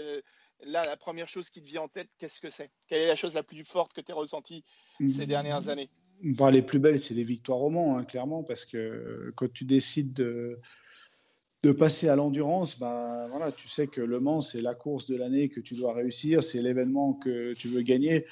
Là, 0.63 0.83
la 0.85 0.95
première 0.95 1.27
chose 1.27 1.49
qui 1.49 1.59
te 1.59 1.65
vient 1.65 1.81
en 1.81 1.87
tête, 1.87 2.09
qu'est-ce 2.19 2.39
que 2.39 2.51
c'est? 2.51 2.69
Quelle 2.87 3.01
est 3.01 3.07
la 3.07 3.15
chose 3.15 3.33
la 3.33 3.41
plus 3.41 3.65
forte 3.65 3.93
que 3.93 4.01
tu 4.01 4.11
as 4.11 4.15
ressentie 4.15 4.63
ces 4.99 5.25
dernières 5.25 5.69
années? 5.69 5.89
Bah, 6.23 6.51
Les 6.51 6.61
plus 6.61 6.79
belles, 6.79 6.99
c'est 6.99 7.13
les 7.13 7.23
victoires 7.23 7.61
au 7.61 7.69
Mans, 7.69 7.97
hein, 7.97 8.03
clairement, 8.03 8.43
parce 8.43 8.65
que 8.65 9.31
quand 9.35 9.51
tu 9.51 9.65
décides 9.65 10.13
de 10.13 11.71
passer 11.71 12.09
à 12.09 12.15
l'endurance, 12.15 12.79
ben 12.79 13.27
voilà, 13.29 13.51
tu 13.51 13.67
sais 13.69 13.87
que 13.87 14.01
Le 14.01 14.19
Mans, 14.19 14.41
c'est 14.41 14.61
la 14.61 14.73
course 14.73 15.05
de 15.05 15.15
l'année 15.15 15.49
que 15.49 15.59
tu 15.59 15.75
dois 15.75 15.93
réussir, 15.93 16.43
c'est 16.43 16.61
l'événement 16.61 17.13
que 17.13 17.53
tu 17.53 17.67
veux 17.67 17.81
gagner. 17.81 18.25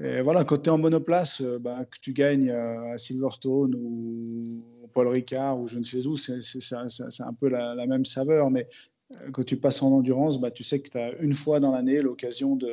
Et 0.00 0.20
voilà, 0.20 0.44
quand 0.44 0.58
tu 0.58 0.68
es 0.68 0.72
en 0.72 0.78
monoplace, 0.78 1.40
ben, 1.40 1.84
que 1.84 1.98
tu 2.00 2.12
gagnes 2.12 2.50
à 2.50 2.98
Silverstone 2.98 3.74
ou 3.74 4.62
Paul 4.92 5.08
Ricard 5.08 5.58
ou 5.58 5.68
je 5.68 5.78
ne 5.78 5.84
sais 5.84 6.06
où, 6.06 6.16
c'est 6.16 6.34
un 6.34 7.32
peu 7.40 7.48
la, 7.48 7.86
même 7.86 8.04
saveur. 8.04 8.50
Mais 8.50 8.68
euh, 9.12 9.30
quand 9.30 9.44
tu 9.44 9.56
passes 9.56 9.82
en 9.82 9.92
endurance, 9.92 10.40
ben, 10.40 10.50
tu 10.50 10.64
sais 10.64 10.80
que 10.80 10.90
tu 10.90 10.98
as 10.98 11.18
une 11.20 11.34
fois 11.34 11.60
dans 11.60 11.72
l'année 11.72 12.02
l'occasion 12.02 12.56
de 12.56 12.70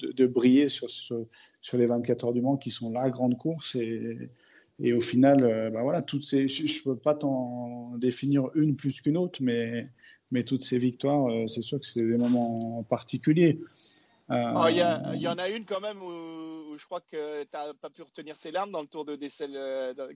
de, 0.00 0.26
briller 0.26 0.68
sur, 0.68 0.88
sur, 0.90 1.26
les 1.74 1.86
24 1.86 2.24
heures 2.24 2.32
du 2.32 2.40
Mans 2.40 2.56
qui 2.56 2.70
sont 2.70 2.90
la 2.90 3.10
grande 3.10 3.36
course. 3.36 3.74
Et, 3.76 4.30
et 4.82 4.92
au 4.94 5.00
final, 5.00 5.44
euh, 5.44 5.70
bah 5.70 5.82
voilà, 5.82 6.00
toutes 6.00 6.24
ces, 6.24 6.48
je 6.48 6.62
ne 6.62 6.84
peux 6.84 6.96
pas 6.96 7.14
t'en 7.14 7.96
définir 7.98 8.48
une 8.54 8.76
plus 8.76 9.02
qu'une 9.02 9.18
autre, 9.18 9.40
mais, 9.42 9.88
mais 10.30 10.42
toutes 10.42 10.62
ces 10.62 10.78
victoires, 10.78 11.30
euh, 11.30 11.46
c'est 11.46 11.62
sûr 11.62 11.78
que 11.78 11.86
c'est 11.86 12.04
des 12.04 12.16
moments 12.16 12.82
particuliers. 12.84 13.60
Euh, 14.30 14.52
oh, 14.56 14.68
il 14.68 14.76
y, 15.20 15.28
en 15.28 15.38
a 15.38 15.48
une 15.50 15.64
quand 15.64 15.80
même 15.80 16.00
où, 16.00 16.78
je 16.78 16.84
crois 16.86 17.00
que 17.00 17.42
tu 17.42 17.48
n'as 17.52 17.74
pas 17.74 17.90
pu 17.90 18.02
retenir 18.02 18.38
tes 18.38 18.52
larmes 18.52 18.70
dans 18.70 18.80
le 18.80 18.86
tour 18.86 19.04
de 19.04 19.16
Dessel 19.16 19.58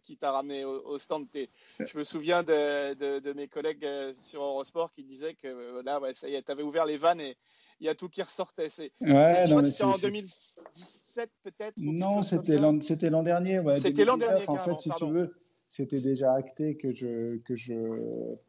qui 0.05 0.17
t'a 0.17 0.31
ramené 0.31 0.65
au, 0.65 0.97
stand. 0.99 1.27
Je 1.35 1.99
me 1.99 2.05
souviens 2.05 2.45
de, 2.45 3.19
de, 3.19 3.33
mes 3.33 3.49
collègues 3.49 3.85
sur 4.23 4.41
Eurosport 4.41 4.93
qui 4.95 5.03
disaient 5.03 5.35
que 5.35 5.83
là, 5.85 5.99
ouais, 5.99 6.15
ça 6.15 6.29
tu 6.29 6.53
avais 6.53 6.63
ouvert 6.63 6.87
les 6.87 6.97
vannes 6.97 7.21
et 7.21 7.37
il 7.85 7.89
y 7.89 7.91
a 7.91 7.95
tout 7.95 8.09
qui 8.09 8.23
ressortait. 8.23 8.71
C'est, 8.71 8.93
ouais, 9.03 9.47
c'était 9.47 9.85
en 9.85 9.93
2017 9.93 11.31
peut-être 11.43 11.75
Non, 11.77 12.23
c'était 12.23 12.57
l'an, 12.57 12.81
c'était 12.81 13.11
l'an 13.11 13.23
dernier. 13.23 13.61
c'était 13.77 14.07
l'an 14.07 14.17
dernier. 14.17 14.49
En 14.49 14.57
fait, 14.57 14.81
si 14.81 14.91
tu 14.97 15.05
veux, 15.05 15.35
c'était 15.69 16.01
déjà 16.01 16.33
acté 16.33 16.77
que 16.77 16.93
je, 16.93 17.37
que 17.39 17.55
je 17.55 17.75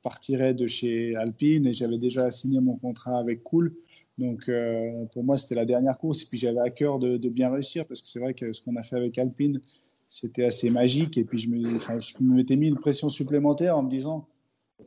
partirais 0.04 0.54
de 0.54 0.68
chez 0.68 1.16
Alpine 1.18 1.68
et 1.68 1.74
j'avais 1.74 1.98
déjà 1.98 2.32
signé 2.32 2.62
mon 2.62 2.78
contrat 2.78 3.20
avec 3.20 3.44
Cool. 3.44 3.76
Donc 4.18 4.48
euh, 4.48 5.04
pour 5.12 5.26
moi, 5.26 5.36
c'était 5.36 5.56
la 5.56 5.66
dernière 5.66 5.98
course. 5.98 6.24
Et 6.24 6.28
puis 6.28 6.38
j'avais 6.38 6.62
à 6.62 6.70
cœur 6.70 6.98
de, 6.98 7.18
bien 7.28 7.52
réussir 7.52 7.86
parce 7.86 8.02
que 8.02 8.08
c'est 8.08 8.20
vrai 8.22 8.36
que 8.36 8.54
ce 8.54 8.62
qu'on 8.62 8.78
a 8.78 8.84
fait 8.84 8.96
avec 8.96 9.18
Alpine, 9.18 9.60
c'était 10.08 10.46
assez 10.46 10.70
magique. 10.70 11.18
Et 11.18 11.26
puis 11.26 11.40
je 11.40 11.50
me, 11.50 11.78
je 11.78 12.24
me 12.24 12.56
mis 12.56 12.68
une 12.70 12.80
pression 12.80 13.10
supplémentaire 13.10 13.78
en 13.78 13.84
me 13.84 13.90
disant 13.90 14.30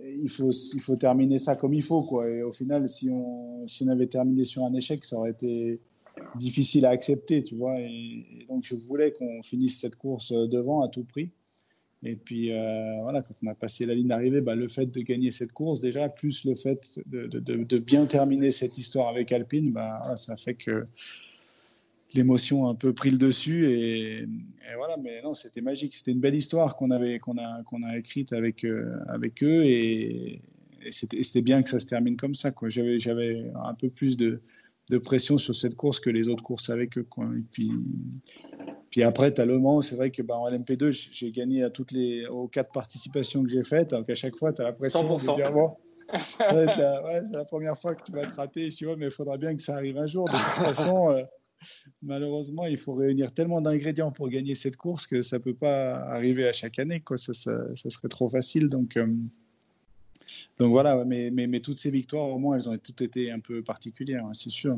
il 0.01 0.29
faut, 0.29 0.51
il 0.51 0.81
faut 0.81 0.97
terminer 0.97 1.39
ça 1.39 1.57
comme 1.57 1.75
il 1.75 1.83
faut. 1.83 2.03
Quoi. 2.03 2.29
Et 2.29 2.43
au 2.43 2.53
final, 2.53 2.89
si 2.89 3.11
on, 3.11 3.67
si 3.67 3.85
on 3.85 3.89
avait 3.89 4.07
terminé 4.07 4.45
sur 4.45 4.65
un 4.65 4.75
échec, 4.75 5.05
ça 5.05 5.17
aurait 5.17 5.31
été 5.31 5.81
difficile 6.37 6.87
à 6.87 6.91
accepter, 6.91 7.45
tu 7.45 7.57
vois. 7.57 7.81
Et, 7.81 8.47
donc, 8.49 8.65
je 8.65 8.75
voulais 8.75 9.13
qu'on 9.13 9.43
finisse 9.43 9.81
cette 9.81 9.97
course 9.97 10.33
devant 10.33 10.83
à 10.83 10.89
tout 10.89 11.05
prix. 11.05 11.31
Et 12.05 12.15
puis, 12.15 12.53
euh, 12.53 13.03
voilà, 13.03 13.23
quand 13.23 13.35
on 13.43 13.49
a 13.49 13.55
passé 13.55 13.85
la 13.85 13.95
ligne 13.95 14.07
d'arrivée, 14.09 14.41
bah, 14.41 14.55
le 14.55 14.69
fait 14.69 14.87
de 14.87 15.01
gagner 15.01 15.33
cette 15.33 15.53
course, 15.53 15.81
déjà, 15.81 16.09
plus 16.09 16.45
le 16.45 16.55
fait 16.55 17.01
de, 17.07 17.27
de, 17.27 17.41
de, 17.41 17.79
bien 17.79 18.07
terminer 18.07 18.53
cette 18.53 18.79
histoire 18.79 19.09
avec 19.09 19.33
Alpine, 19.33 19.73
bah, 19.73 20.01
ça 20.17 20.37
fait 20.37 20.55
que 20.55 20.85
l'émotion 22.15 22.67
a 22.67 22.71
un 22.71 22.75
peu 22.75 22.93
pris 22.93 23.11
le 23.11 23.19
dessus. 23.19 23.67
Et, 23.71 24.27
voilà, 24.77 24.97
mais 24.97 25.21
non, 25.23 25.35
c'était 25.35 25.61
magique. 25.61 25.95
C'était 25.95 26.13
une 26.13 26.21
belle 26.21 26.35
histoire 26.35 26.77
qu'on 26.77 26.91
avait, 26.91 27.19
qu'on 27.19 27.39
a, 27.39 27.63
qu'on 27.65 27.83
a 27.83 27.97
écrite 27.97 28.33
avec, 28.33 28.65
euh, 28.65 28.99
avec 29.09 29.43
eux. 29.43 29.65
Et, 29.65 30.43
et 30.85 30.93
c'était 30.93 31.43
bien 31.43 31.63
que 31.63 31.69
ça 31.69 31.81
se 31.81 31.87
termine 31.87 32.17
comme 32.17 32.35
ça. 32.35 32.53
J'avais 32.69 33.51
un 33.63 33.75
peu 33.75 33.89
plus 33.89 34.17
de, 34.17 34.41
de 34.91 34.99
pression 34.99 35.39
sur 35.39 35.55
cette 35.55 35.75
course 35.75 36.01
que 36.01 36.11
les 36.11 36.29
autres 36.29 36.43
courses 36.43 36.71
avec 36.71 36.99
eux. 36.99 37.07
Quoi. 37.09 37.27
Et 37.37 37.43
puis, 37.51 37.71
puis 38.91 39.03
après, 39.03 39.33
tu 39.33 39.41
as 39.41 39.45
Le 39.45 39.59
Mans. 39.59 39.83
C'est 39.83 39.97
vrai 39.97 40.11
que 40.11 40.23
bah, 40.23 40.37
en 40.37 40.51
LMP2, 40.51 40.91
j'ai 41.13 41.31
gagné 41.31 41.63
à 41.63 41.71
toutes 41.71 41.93
les, 41.93 42.27
aux 42.27 42.49
quatre 42.49 42.73
participations 42.73 43.43
que 43.43 43.49
j'ai 43.49 43.63
faites. 43.63 43.91
Donc 43.91 44.09
à 44.09 44.15
chaque 44.15 44.37
fois, 44.37 44.53
tu 44.53 44.63
as 44.63 44.65
la 44.65 44.73
pression 44.73 45.03
100%. 45.03 45.33
de 45.33 45.37
dire 45.37 45.53
bon, 45.53 45.77
c'est 46.49 46.67
la, 47.33 47.45
première 47.45 47.77
fois 47.77 47.95
que 47.95 48.03
tu 48.03 48.13
vas 48.13 48.25
te 48.25 48.35
rater. 48.35 48.71
Je 48.71 48.77
dis, 48.77 48.85
mais 48.97 49.07
il 49.07 49.11
faudra 49.11 49.37
bien 49.37 49.55
que 49.55 49.63
ça 49.63 49.75
arrive 49.75 49.99
un 49.99 50.07
jour. 50.07 50.27
De 50.27 50.33
toute 50.33 50.65
façon, 50.65 51.11
euh, 51.11 51.23
malheureusement, 52.03 52.67
il 52.67 52.79
faut 52.79 52.95
réunir 52.95 53.33
tellement 53.33 53.61
d'ingrédients 53.61 54.13
pour 54.13 54.29
gagner 54.29 54.55
cette 54.55 54.77
course 54.77 55.07
que 55.07 55.23
ça 55.23 55.39
ne 55.39 55.43
peut 55.43 55.55
pas 55.55 55.97
arriver 55.97 56.47
à 56.47 56.53
chaque 56.53 56.79
année. 56.79 57.01
Quoi. 57.01 57.17
Ça, 57.17 57.33
serait 57.33 58.09
trop 58.09 58.29
facile. 58.29 58.69
Donc. 58.69 58.97
Euh, 58.97 59.07
donc 60.59 60.73
voilà, 60.73 61.05
mais, 61.07 61.61
toutes 61.61 61.79
ces 61.79 61.91
victoires, 61.91 62.29
au 62.29 62.39
moins, 62.39 62.57
elles 62.57 62.69
ont 62.69 62.77
toutes 62.77 63.01
été 63.01 63.31
un 63.31 63.41
peu 63.41 63.63
particulières, 63.63 64.27
hein, 64.27 64.35
c'est 64.35 64.51
sûr. 64.51 64.77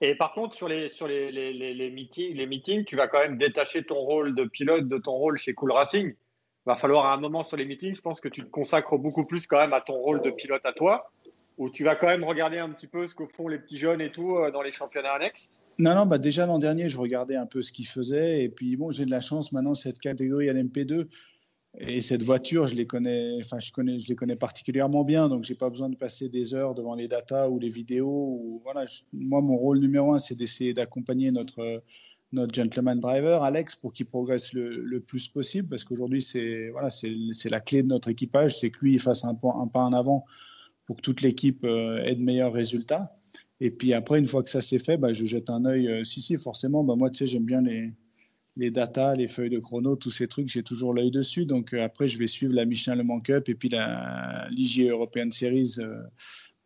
Et 0.00 0.14
par 0.14 0.32
contre, 0.32 0.54
sur, 0.54 0.68
les, 0.68 0.88
sur 0.88 1.08
les, 1.08 1.32
les, 1.32 1.90
meetings, 1.90 2.34
les 2.34 2.46
meetings, 2.46 2.84
tu 2.84 2.94
vas 2.94 3.08
quand 3.08 3.20
même 3.20 3.38
détacher 3.38 3.82
ton 3.82 3.96
rôle 3.96 4.34
de 4.34 4.44
pilote 4.44 4.86
de 4.88 4.98
ton 4.98 5.12
rôle 5.12 5.38
chez 5.38 5.54
Cool 5.54 5.72
Racing. 5.72 6.08
Il 6.08 6.66
va 6.66 6.76
falloir 6.76 7.06
à 7.06 7.14
un 7.14 7.20
moment 7.20 7.42
sur 7.42 7.56
les 7.56 7.66
meetings, 7.66 7.94
je 7.94 8.00
pense 8.00 8.20
que 8.20 8.28
tu 8.28 8.42
te 8.42 8.50
consacres 8.50 8.98
beaucoup 8.98 9.24
plus 9.24 9.46
quand 9.46 9.58
même 9.58 9.72
à 9.72 9.80
ton 9.80 9.94
rôle 9.94 10.22
de 10.22 10.30
pilote 10.30 10.64
à 10.64 10.72
toi, 10.72 11.10
où 11.58 11.70
tu 11.70 11.84
vas 11.84 11.94
quand 11.94 12.08
même 12.08 12.24
regarder 12.24 12.58
un 12.58 12.70
petit 12.70 12.86
peu 12.86 13.06
ce 13.06 13.14
que 13.14 13.24
font 13.26 13.48
les 13.48 13.58
petits 13.58 13.78
jeunes 13.78 14.00
et 14.00 14.10
tout 14.10 14.36
euh, 14.36 14.50
dans 14.50 14.62
les 14.62 14.72
championnats 14.72 15.12
annexes? 15.12 15.50
Non, 15.78 15.94
non, 15.94 16.06
bah 16.06 16.18
déjà 16.18 16.46
l'an 16.46 16.58
dernier, 16.58 16.88
je 16.88 16.98
regardais 16.98 17.36
un 17.36 17.46
peu 17.46 17.60
ce 17.62 17.72
qu'il 17.72 17.86
faisait. 17.86 18.44
Et 18.44 18.48
puis, 18.48 18.76
bon, 18.76 18.90
j'ai 18.90 19.04
de 19.04 19.10
la 19.10 19.20
chance 19.20 19.52
maintenant, 19.52 19.74
cette 19.74 19.98
catégorie 19.98 20.46
LMP2 20.46 21.08
et 21.78 22.00
cette 22.00 22.22
voiture, 22.22 22.68
je 22.68 22.76
les 22.76 22.86
connais, 22.86 23.38
enfin, 23.40 23.58
je 23.58 23.72
connais, 23.72 23.98
je 23.98 24.08
les 24.08 24.14
connais 24.14 24.36
particulièrement 24.36 25.02
bien. 25.02 25.28
Donc, 25.28 25.42
j'ai 25.42 25.56
pas 25.56 25.70
besoin 25.70 25.88
de 25.88 25.96
passer 25.96 26.28
des 26.28 26.54
heures 26.54 26.74
devant 26.74 26.94
les 26.94 27.08
datas 27.08 27.48
ou 27.48 27.58
les 27.58 27.68
vidéos. 27.68 28.38
Ou, 28.40 28.60
voilà, 28.62 28.84
moi, 29.12 29.40
mon 29.40 29.56
rôle 29.56 29.80
numéro 29.80 30.14
un, 30.14 30.20
c'est 30.20 30.36
d'essayer 30.36 30.72
d'accompagner 30.72 31.32
notre, 31.32 31.82
notre 32.30 32.54
gentleman 32.54 33.00
driver, 33.00 33.42
Alex, 33.42 33.74
pour 33.74 33.92
qu'il 33.92 34.06
progresse 34.06 34.52
le, 34.52 35.00
plus 35.00 35.26
possible. 35.26 35.68
Parce 35.68 35.82
qu'aujourd'hui, 35.82 36.22
c'est 36.22 36.68
voilà, 36.68 36.90
la 37.50 37.60
clé 37.60 37.82
de 37.82 37.88
notre 37.88 38.08
équipage. 38.08 38.60
C'est 38.60 38.70
que 38.70 38.78
lui, 38.80 38.92
il 38.92 39.00
fasse 39.00 39.24
un, 39.24 39.30
un 39.30 39.66
pas 39.66 39.82
en 39.82 39.92
avant 39.92 40.24
pour 40.86 40.96
que 40.96 41.02
toute 41.02 41.22
l'équipe 41.22 41.64
euh, 41.64 42.02
ait 42.04 42.14
de 42.14 42.22
meilleurs 42.22 42.52
résultats. 42.52 43.08
Et 43.60 43.70
puis 43.70 43.92
après, 43.92 44.18
une 44.18 44.26
fois 44.26 44.42
que 44.42 44.50
ça 44.50 44.60
s'est 44.60 44.78
fait, 44.78 44.96
bah, 44.96 45.12
je 45.12 45.24
jette 45.24 45.50
un 45.50 45.64
œil. 45.64 45.88
Euh, 45.88 46.04
si, 46.04 46.20
si, 46.20 46.36
forcément, 46.36 46.84
bah, 46.84 46.96
moi, 46.96 47.10
tu 47.10 47.18
sais, 47.18 47.26
j'aime 47.26 47.44
bien 47.44 47.62
les, 47.62 47.92
les 48.56 48.70
datas, 48.70 49.14
les 49.14 49.26
feuilles 49.26 49.50
de 49.50 49.58
chrono, 49.58 49.96
tous 49.96 50.10
ces 50.10 50.28
trucs, 50.28 50.48
j'ai 50.48 50.62
toujours 50.62 50.92
l'œil 50.92 51.10
dessus. 51.10 51.46
Donc 51.46 51.72
euh, 51.72 51.82
après, 51.82 52.08
je 52.08 52.18
vais 52.18 52.26
suivre 52.26 52.54
la 52.54 52.64
Michelin 52.64 52.96
Le 52.96 53.04
Mans 53.04 53.20
Cup 53.20 53.48
et 53.48 53.54
puis 53.54 53.68
la 53.68 54.46
l'IG 54.50 54.88
European 54.88 55.30
Series 55.30 55.76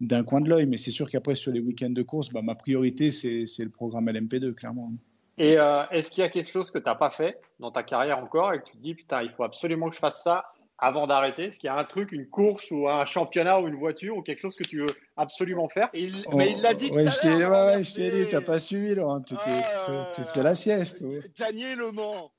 d'un 0.01 0.23
coin 0.23 0.41
de 0.41 0.49
l'œil. 0.49 0.67
Mais 0.67 0.77
c'est 0.77 0.91
sûr 0.91 1.09
qu'après, 1.11 1.35
sur 1.35 1.53
les 1.53 1.61
week-ends 1.61 1.91
de 1.91 2.03
course, 2.03 2.31
bah, 2.31 2.43
ma 2.43 2.55
priorité, 2.55 3.11
c'est 3.11 3.45
le 3.59 3.71
programme 3.71 4.07
LMP2, 4.07 4.55
clairement. 4.55 4.93
Et 5.37 5.53
est-ce 5.93 6.11
qu'il 6.11 6.23
y 6.23 6.25
a 6.25 6.31
quelque 6.31 6.51
chose 6.51 6.71
que 6.71 6.79
tu 6.79 6.85
n'as 6.85 6.97
pas 6.97 7.11
fait 7.11 7.41
dans 7.61 7.71
ta 7.71 7.85
carrière 7.85 8.19
encore 8.19 8.53
et 8.55 8.59
que 8.59 8.65
tu 8.65 8.77
te 8.77 8.83
dis, 8.83 8.95
putain, 8.95 9.23
il 9.23 9.31
faut 9.31 9.45
absolument 9.45 9.89
que 9.89 9.95
je 9.95 10.01
fasse 10.01 10.23
ça 10.25 10.47
avant 10.79 11.07
d'arrêter? 11.07 11.47
Est-ce 11.47 11.59
qu'il 11.59 11.67
y 11.67 11.71
a 11.71 11.77
un 11.77 11.85
truc, 11.85 12.13
une 12.13 12.29
course 12.29 12.71
ou 12.71 12.89
un 12.89 13.05
championnat 13.05 13.61
ou 13.61 13.69
une 13.69 13.77
voiture 13.77 14.17
ou 14.17 14.23
quelque 14.23 14.41
chose 14.41 14.55
que 14.55 14.65
tu 14.65 14.81
veux 14.81 14.95
absolument 15.17 15.69
faire? 15.69 15.91
Mais 15.93 16.53
il 16.53 16.63
l'a 16.63 16.75
dit. 16.75 16.91
Ouais, 16.91 17.07
je 17.07 17.21
t'ai 17.21 17.35
ouais, 17.35 17.47
ouais, 17.47 18.25
dit, 18.25 18.31
t'as 18.31 18.41
pas 18.41 18.59
suivi, 18.59 18.95
Laurent. 18.95 19.21
Tu, 19.21 19.35
ah, 19.39 20.11
tu, 20.15 20.23
faisais 20.23 20.43
la 20.43 20.55
sieste. 20.55 21.05
Gagner 21.37 21.75
le 21.75 21.93
Mans. 21.93 22.31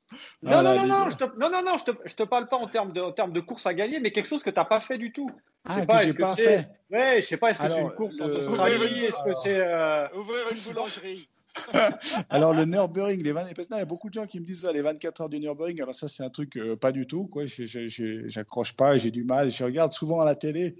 Non, 0.42 0.64
non, 0.64 0.76
non, 0.76 0.88
non, 0.88 1.10
je 1.12 1.18
te, 1.18 1.24
non, 1.38 1.50
non, 1.52 1.62
non, 1.64 1.78
je 1.78 1.92
te, 1.92 1.98
je 2.06 2.16
te 2.16 2.24
parle 2.24 2.48
pas 2.48 2.58
en 2.58 2.68
termes 2.68 2.92
de, 2.92 3.02
en 3.02 3.12
termes 3.12 3.32
de 3.32 3.42
course 3.42 3.68
à 3.68 3.76
gagner, 3.76 4.00
mais 4.00 4.12
quelque 4.12 4.28
chose 4.28 4.42
que 4.42 4.50
tu 4.50 4.56
n'as 4.56 4.66
pas 4.66 4.80
fait 4.80 4.98
du 4.98 5.12
tout. 5.12 5.30
Ah, 5.66 5.86
que 5.86 6.06
j'ai 6.06 6.14
pas 6.14 6.36
fait. 6.36 6.68
Ouais, 6.90 7.22
je 7.22 7.28
sais 7.28 7.38
pas, 7.38 7.52
est-ce 7.52 7.60
que 7.60 7.70
c'est 7.70 7.82
une 7.82 7.92
course 7.92 8.20
en 8.22 8.30
Australie 8.30 9.06
Est-ce 9.06 9.24
que 9.24 9.34
c'est. 9.36 9.60
Euh... 9.60 10.08
Ouvrir 10.16 10.46
une 10.52 10.60
boulangerie. 10.60 11.30
alors 12.30 12.54
le 12.54 12.66
Nürburgring, 12.66 13.24
les 13.24 13.32
20... 13.32 13.48
il 13.50 13.78
y 13.78 13.80
a 13.80 13.86
beaucoup 13.86 14.10
de 14.10 14.14
gens 14.14 14.28
qui 14.28 14.40
me 14.40 14.46
disent 14.46 14.68
les 14.72 14.82
24 14.82 15.22
heures 15.22 15.30
du 15.30 15.40
Nürburgring. 15.40 15.82
Alors 15.82 15.96
ça, 15.96 16.08
c'est 16.08 16.24
un 16.24 16.30
truc 16.30 16.58
euh, 16.58 16.76
pas 16.76 16.92
du 16.92 17.08
tout. 17.08 17.28
Quoi. 17.28 17.46
J'accroche 17.46 18.74
pas, 18.74 18.98
j'ai 18.98 19.12
du 19.12 19.24
mal. 19.24 19.52
Je 19.52 19.64
regarde 19.64 19.94
souvent 19.94 20.22
à 20.22 20.26
la 20.26 20.36
télé. 20.36 20.76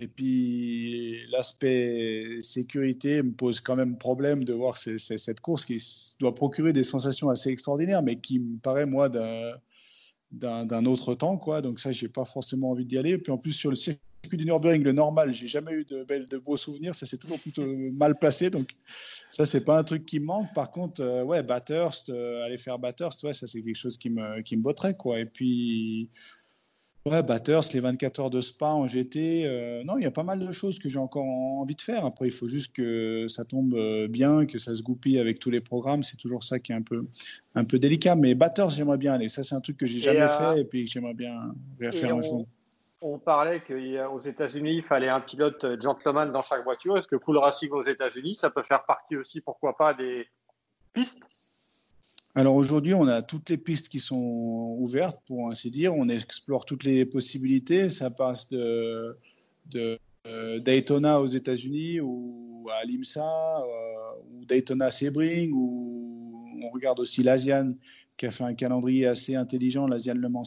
Et 0.00 0.08
puis 0.08 1.24
l'aspect 1.30 2.38
sécurité 2.40 3.22
me 3.22 3.30
pose 3.32 3.60
quand 3.60 3.76
même 3.76 3.96
problème 3.96 4.44
de 4.44 4.52
voir 4.52 4.76
cette 4.76 5.40
course 5.40 5.64
qui 5.64 5.80
doit 6.18 6.34
procurer 6.34 6.72
des 6.72 6.82
sensations 6.82 7.30
assez 7.30 7.50
extraordinaires, 7.50 8.02
mais 8.02 8.16
qui 8.16 8.40
me 8.40 8.58
paraît 8.58 8.86
moi 8.86 9.08
d'un 9.08 10.86
autre 10.86 11.14
temps. 11.14 11.40
Donc 11.62 11.78
ça, 11.78 11.92
j'ai 11.92 12.08
pas 12.08 12.24
forcément 12.24 12.70
envie 12.70 12.84
d'y 12.84 12.98
aller. 12.98 13.10
Et 13.10 13.18
puis 13.18 13.30
en 13.30 13.38
plus 13.38 13.52
sur 13.52 13.70
le 13.70 13.76
circuit 13.76 14.00
du 14.32 14.44
Nürburgring, 14.44 14.82
le 14.82 14.92
normal, 14.92 15.32
j'ai 15.32 15.46
jamais 15.46 15.72
eu 15.72 15.84
de, 15.84 16.04
de 16.04 16.38
beaux 16.38 16.56
souvenirs. 16.56 16.96
Ça, 16.96 17.06
c'est 17.06 17.18
toujours 17.18 17.38
plutôt 17.38 17.64
mal 17.92 18.18
placé. 18.18 18.50
Donc, 18.50 18.74
ça, 19.30 19.44
c'est 19.44 19.64
pas 19.64 19.78
un 19.78 19.84
truc 19.84 20.06
qui 20.06 20.20
me 20.20 20.26
manque. 20.26 20.52
Par 20.54 20.70
contre, 20.70 21.02
euh, 21.02 21.24
ouais, 21.24 21.42
Bathurst, 21.42 22.08
euh, 22.10 22.44
aller 22.44 22.56
faire 22.56 22.78
Bathurst, 22.78 23.22
ouais, 23.24 23.34
ça, 23.34 23.46
c'est 23.46 23.62
quelque 23.62 23.76
chose 23.76 23.98
qui 23.98 24.10
me, 24.10 24.42
qui 24.42 24.56
me 24.56 24.62
botterait, 24.62 24.96
quoi. 24.96 25.18
Et 25.18 25.24
puis, 25.24 26.08
ouais, 27.06 27.22
Bathurst, 27.22 27.72
les 27.72 27.80
24 27.80 28.20
heures 28.20 28.30
de 28.30 28.40
Spa 28.40 28.68
en 28.68 28.86
GT, 28.86 29.44
euh, 29.44 29.82
non, 29.84 29.98
il 29.98 30.04
y 30.04 30.06
a 30.06 30.10
pas 30.10 30.22
mal 30.22 30.38
de 30.38 30.52
choses 30.52 30.78
que 30.78 30.88
j'ai 30.88 31.00
encore 31.00 31.24
envie 31.24 31.74
de 31.74 31.80
faire. 31.80 32.04
Après, 32.04 32.28
il 32.28 32.32
faut 32.32 32.48
juste 32.48 32.72
que 32.74 33.26
ça 33.28 33.44
tombe 33.44 33.76
bien, 34.08 34.46
que 34.46 34.58
ça 34.58 34.74
se 34.74 34.82
goupille 34.82 35.18
avec 35.18 35.40
tous 35.40 35.50
les 35.50 35.60
programmes. 35.60 36.02
C'est 36.02 36.16
toujours 36.16 36.44
ça 36.44 36.60
qui 36.60 36.72
est 36.72 36.76
un 36.76 36.82
peu, 36.82 37.06
un 37.56 37.64
peu 37.64 37.78
délicat. 37.78 38.14
Mais 38.14 38.34
Bathurst, 38.34 38.76
j'aimerais 38.76 38.98
bien 38.98 39.14
aller. 39.14 39.28
Ça, 39.28 39.42
c'est 39.42 39.54
un 39.54 39.60
truc 39.60 39.76
que 39.76 39.86
j'ai 39.86 39.98
jamais 39.98 40.28
fait 40.28 40.60
et 40.60 40.64
puis 40.64 40.84
que 40.84 40.90
j'aimerais 40.90 41.14
bien 41.14 41.54
faire 41.90 42.16
un 42.16 42.20
jour 42.20 42.46
on 43.04 43.18
parlait 43.18 43.60
qu'aux 43.60 44.18
États-Unis, 44.18 44.76
il 44.76 44.82
fallait 44.82 45.10
un 45.10 45.20
pilote 45.20 45.62
euh, 45.64 45.78
gentleman 45.78 46.32
dans 46.32 46.40
chaque 46.40 46.64
voiture. 46.64 46.96
Est-ce 46.96 47.06
que 47.06 47.16
Cool 47.16 47.36
Racing 47.36 47.70
aux 47.70 47.82
États-Unis, 47.82 48.34
ça 48.34 48.48
peut 48.48 48.62
faire 48.62 48.84
partie 48.86 49.14
aussi, 49.14 49.42
pourquoi 49.42 49.76
pas, 49.76 49.92
des 49.92 50.26
pistes? 50.94 51.28
Alors 52.34 52.56
aujourd'hui, 52.56 52.94
on 52.94 53.06
a 53.06 53.20
toutes 53.20 53.50
les 53.50 53.58
pistes 53.58 53.90
qui 53.90 53.98
sont 53.98 54.76
ouvertes, 54.78 55.20
pour 55.26 55.50
ainsi 55.50 55.70
dire. 55.70 55.94
On 55.94 56.08
explore 56.08 56.64
toutes 56.64 56.84
les 56.84 57.04
possibilités. 57.04 57.90
Ça 57.90 58.10
passe 58.10 58.48
de, 58.48 59.18
euh, 59.76 60.58
Daytona 60.60 61.20
aux 61.20 61.26
États-Unis 61.26 62.00
ou 62.00 62.66
à 62.72 62.84
l'IMSA 62.86 63.60
euh, 63.60 63.64
ou 64.32 64.46
Daytona 64.46 64.90
Sebring 64.90 65.52
ou 65.52 65.93
regarde 66.74 67.00
aussi 67.00 67.22
l'Asian 67.22 67.74
qui 68.16 68.26
a 68.26 68.30
fait 68.30 68.44
un 68.44 68.54
calendrier 68.54 69.06
assez 69.06 69.34
intelligent, 69.34 69.86
l'Asian 69.86 70.14
Le 70.14 70.28
Mans. 70.28 70.42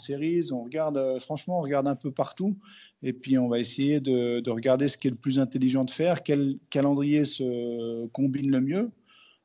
On 0.52 0.64
regarde, 0.64 0.98
euh, 0.98 1.20
franchement, 1.20 1.60
on 1.60 1.62
regarde 1.62 1.88
un 1.88 1.96
peu 1.96 2.12
partout. 2.12 2.58
Et 3.04 3.14
puis, 3.14 3.38
on 3.38 3.48
va 3.48 3.60
essayer 3.60 4.00
de, 4.00 4.50
regarder 4.50 4.88
ce 4.88 4.98
qui 4.98 5.08
est 5.08 5.12
le 5.12 5.18
plus 5.18 5.40
intelligent 5.40 5.84
de 5.84 5.92
faire, 5.92 6.24
quel 6.24 6.58
calendrier 6.70 7.26
se 7.26 8.08
combine 8.08 8.52
le 8.52 8.62
mieux. 8.62 8.92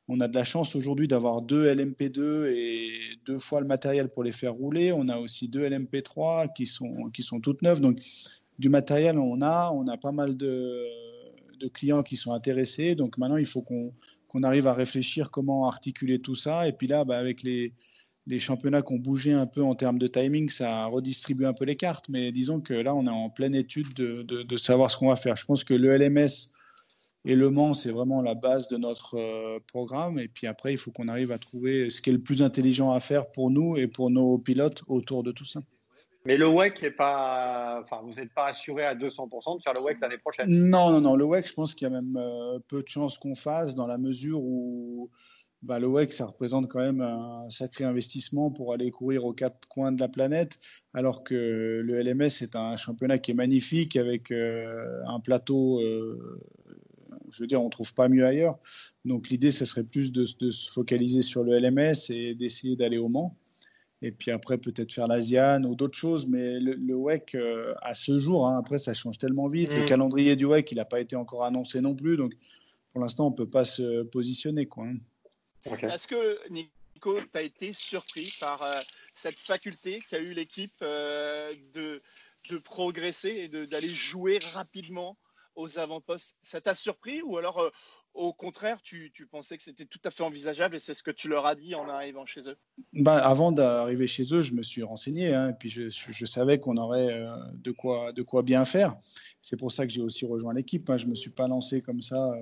On 0.09 0.21
a 0.21 0.29
de 0.29 0.35
la 0.35 0.45
chance 0.45 0.77
aujourd'hui 0.77 1.09
d'avoir 1.09 1.43
deux 1.43 1.73
LMP2 1.73 2.47
et 2.47 2.91
deux 3.25 3.39
fois 3.39 3.61
le 3.61 3.67
matériel 3.67 4.09
pour 4.09 4.25
les 4.25 4.33
faire 4.33 4.55
rouler. 4.55 4.93
On 4.93 5.09
a 5.09 5.19
aussi 5.19 5.49
deux 5.49 5.69
LMP3 5.69 6.53
qui 6.55 6.67
sont, 6.67 7.11
qui 7.12 7.23
sont 7.23 7.41
toutes 7.41 7.62
neuves. 7.62 7.81
Donc, 7.81 7.99
du 8.59 8.69
matériel, 8.69 9.19
on 9.19 9.41
a. 9.43 9.73
On 9.73 9.87
a 9.89 9.97
pas 9.97 10.12
mal 10.12 10.37
de 10.37 10.87
clients 11.73 12.03
qui 12.03 12.17
sont 12.17 12.33
intéressés. 12.33 12.95
Donc, 12.95 13.19
maintenant, 13.19 13.37
il 13.37 13.47
faut 13.47 13.62
qu'on 13.62 13.93
arrive 14.43 14.67
à 14.67 14.75
réfléchir 14.75 15.31
comment 15.31 15.67
articuler 15.67 16.21
tout 16.21 16.35
ça. 16.35 16.67
Et 16.67 16.73
puis 16.73 16.87
là, 16.87 17.05
bah, 17.05 17.19
avec 17.19 17.43
les, 17.43 17.75
championnats 18.39 18.83
qui 18.83 18.93
ont 18.93 18.99
bougé 18.99 19.33
un 19.33 19.47
peu 19.47 19.62
en 19.62 19.75
termes 19.75 19.99
de 19.99 20.07
timing, 20.07 20.49
ça 20.49 20.87
redistribue 20.87 21.45
un 21.45 21.53
peu 21.53 21.65
les 21.65 21.77
cartes. 21.77 22.09
Mais 22.09 22.33
disons 22.33 22.61
que 22.61 22.75
là, 22.75 22.95
on 22.95 23.07
est 23.07 23.11
en 23.11 23.31
pleine 23.31 23.55
étude 23.55 23.93
de, 23.95 24.57
savoir 24.57 24.91
ce 24.91 24.97
qu'on 24.97 25.09
va 25.09 25.17
faire. 25.17 25.37
Je 25.37 25.45
pense 25.45 25.65
que 25.65 25.75
le 25.75 25.97
LMS 25.97 26.53
et 27.25 27.37
le 27.37 27.51
Mans, 27.51 27.73
c'est 27.73 27.91
vraiment 27.91 28.23
la 28.23 28.35
base 28.35 28.69
de 28.69 28.77
notre 28.77 29.17
euh, 29.17 29.59
programme. 29.69 30.19
Et 30.19 30.29
puis 30.29 30.47
après, 30.47 30.73
il 30.73 30.77
faut 30.79 30.91
qu'on 30.91 31.09
arrive 31.09 31.31
à 31.31 31.39
trouver 31.39 31.91
ce 31.91 32.03
qui 32.03 32.11
est 32.11 32.15
le 32.15 32.23
plus 32.23 32.43
intelligent 32.43 32.91
à 32.91 33.01
faire 33.01 33.31
pour 33.31 33.51
nous 33.51 33.77
et 33.77 33.87
pour 33.87 34.11
nos 34.11 34.39
pilotes 34.39 34.83
autour 34.89 35.23
de 35.23 35.31
tout 35.31 35.45
ça. 35.45 35.61
Mais 36.25 36.37
le 36.37 36.47
WEC 36.47 36.83
est 36.85 36.93
pas, 36.93 37.81
enfin, 37.83 38.00
vous 38.05 38.14
n'êtes 38.14 38.33
pas 38.33 38.47
assuré 38.47 38.85
à 38.85 38.95
200% 38.95 39.59
de 39.59 39.62
faire 39.62 39.73
le 39.75 39.83
WEC 39.83 40.00
l'année 40.00 40.19
prochaine. 40.19 40.49
Non, 40.49 40.91
non, 40.91 41.00
non. 41.00 41.17
Le 41.17 41.25
WEC, 41.25 41.49
je 41.49 41.55
pense 41.55 41.75
qu'il 41.75 41.88
y 41.88 41.91
a 41.91 41.95
même 41.95 42.17
euh, 42.17 42.59
peu 42.69 42.83
de 42.83 42.88
chances 42.88 43.19
qu'on 43.19 43.35
fasse 43.35 43.75
dans 43.75 43.87
la 43.87 43.99
mesure 43.99 44.41
où 44.41 45.11
bah, 45.62 45.79
le 45.79 45.87
WEC, 45.87 46.12
ça 46.12 46.26
représente 46.26 46.69
quand 46.69 46.81
même 46.81 47.00
un 47.00 47.49
sacré 47.49 47.85
investissement 47.85 48.50
pour 48.50 48.73
aller 48.73 48.91
courir 48.91 49.25
aux 49.25 49.33
quatre 49.33 49.69
coins 49.69 49.93
de 49.93 50.00
la 50.00 50.09
planète, 50.09 50.59
alors 50.93 51.23
que 51.23 51.81
le 51.85 52.00
LMS 52.00 52.43
est 52.43 52.57
un 52.57 52.76
championnat 52.76 53.19
qui 53.19 53.31
est 53.31 53.35
magnifique 53.35 53.97
avec 53.97 54.33
euh, 54.33 55.00
un 55.07 55.21
plateau, 55.21 55.81
euh, 55.81 56.41
je 57.31 57.43
veux 57.43 57.47
dire, 57.47 57.62
on 57.62 57.67
ne 57.67 57.71
trouve 57.71 57.95
pas 57.95 58.09
mieux 58.09 58.26
ailleurs. 58.26 58.59
Donc 59.05 59.29
l'idée, 59.29 59.52
ce 59.52 59.64
serait 59.64 59.85
plus 59.85 60.11
de, 60.12 60.25
se 60.25 60.71
focaliser 60.71 61.23
sur 61.23 61.45
le 61.45 61.57
LMS 61.59 62.11
et 62.11 62.35
d'essayer 62.35 62.75
d'aller 62.75 62.99
au 62.99 63.09
Mans. 63.09 63.37
Et 64.02 64.11
puis 64.11 64.30
après, 64.30 64.59
peut-être 64.59 64.92
faire 64.92 65.06
l'Asian 65.06 65.62
ou 65.62 65.75
d'autres 65.75 65.97
choses. 65.97 66.26
Mais 66.26 66.59
le, 66.59 66.94
WEC, 66.94 67.35
euh, 67.35 67.73
à 67.82 67.94
ce 67.94 68.18
jour, 68.18 68.47
hein, 68.47 68.59
après, 68.59 68.78
ça 68.78 68.94
change 68.94 69.18
tellement 69.18 69.47
vite. 69.47 69.73
Le 69.75 69.82
mm. 69.82 69.87
calendrier 69.87 70.37
du 70.37 70.44
WEC, 70.44 70.73
il 70.73 70.76
n'a 70.76 70.85
pas 70.85 71.00
été 71.00 71.16
encore 71.16 71.44
annoncé 71.44 71.80
non 71.80 71.94
plus. 71.94 72.16
Donc 72.16 72.32
pour 72.92 73.00
l'instant, 73.00 73.26
on 73.26 73.30
ne 73.30 73.37
peut 73.37 73.49
pas 73.49 73.64
se 73.64 74.02
positionner. 74.02 74.66
Quoi, 74.66 74.87
hein. 74.87 74.97
Est-ce 75.64 76.06
que, 76.06 76.38
Nico, 76.50 77.21
tu 77.21 77.38
as 77.38 77.42
été 77.42 77.73
surpris 77.73 78.35
par 78.40 78.62
euh, 78.62 78.80
cette 79.14 79.38
faculté 79.38 80.02
qu'a 80.09 80.18
eu 80.18 80.35
l'équipe 80.35 80.75
euh, 80.82 81.52
de, 81.73 82.02
de, 82.50 82.59
progresser 82.59 83.30
et 83.30 83.66
d'aller 83.66 83.88
jouer 83.88 84.38
rapidement 84.52 85.16
aux 85.54 85.78
avant-postes? 85.78 86.35
Ça 86.42 86.61
t'a 86.61 86.75
surpris 86.75 87.23
ou 87.23 87.38
alors 87.38 87.61
euh, 87.61 87.71
au 88.14 88.33
contraire, 88.35 88.83
tu, 88.83 89.11
pensais 89.31 89.57
que 89.57 89.62
c'était 89.62 89.87
tout 89.87 90.00
à 90.04 90.11
fait 90.11 90.23
envisageable 90.23 90.76
et 90.76 90.78
c'est 90.78 90.92
ce 90.92 91.02
que 91.02 91.11
tu 91.11 91.28
leur 91.28 91.47
as 91.47 91.54
dit 91.54 91.75
en 91.75 91.88
arrivant 91.88 92.26
chez 92.26 92.42
eux? 92.47 92.57
Bah, 92.92 93.16
Avant 93.16 93.52
d'arriver 93.52 94.07
chez 94.07 94.25
eux, 94.35 94.42
je 94.42 94.52
me 94.52 94.62
suis 94.62 94.83
renseigné 94.83 95.33
hein, 95.33 95.50
et 95.50 95.52
puis 95.54 95.71
je, 95.71 96.25
savais 96.26 96.59
qu'on 96.59 96.76
aurait 96.76 97.11
euh, 97.11 97.35
de, 97.54 97.71
quoi, 97.71 98.42
bien 98.42 98.64
faire. 98.64 98.97
C'est 99.40 99.57
pour 99.57 99.73
ça 99.73 99.87
que 99.87 99.92
j'ai 99.92 100.02
aussi 100.02 100.26
rejoint 100.26 100.52
l'équipe. 100.52 100.88
Hein. 100.90 100.99
Je 100.99 101.07
ne 101.07 101.11
me 101.11 101.14
suis 101.14 101.31
pas 101.31 101.49
lancé 101.49 101.81
comme 101.81 102.02
ça 102.02 102.33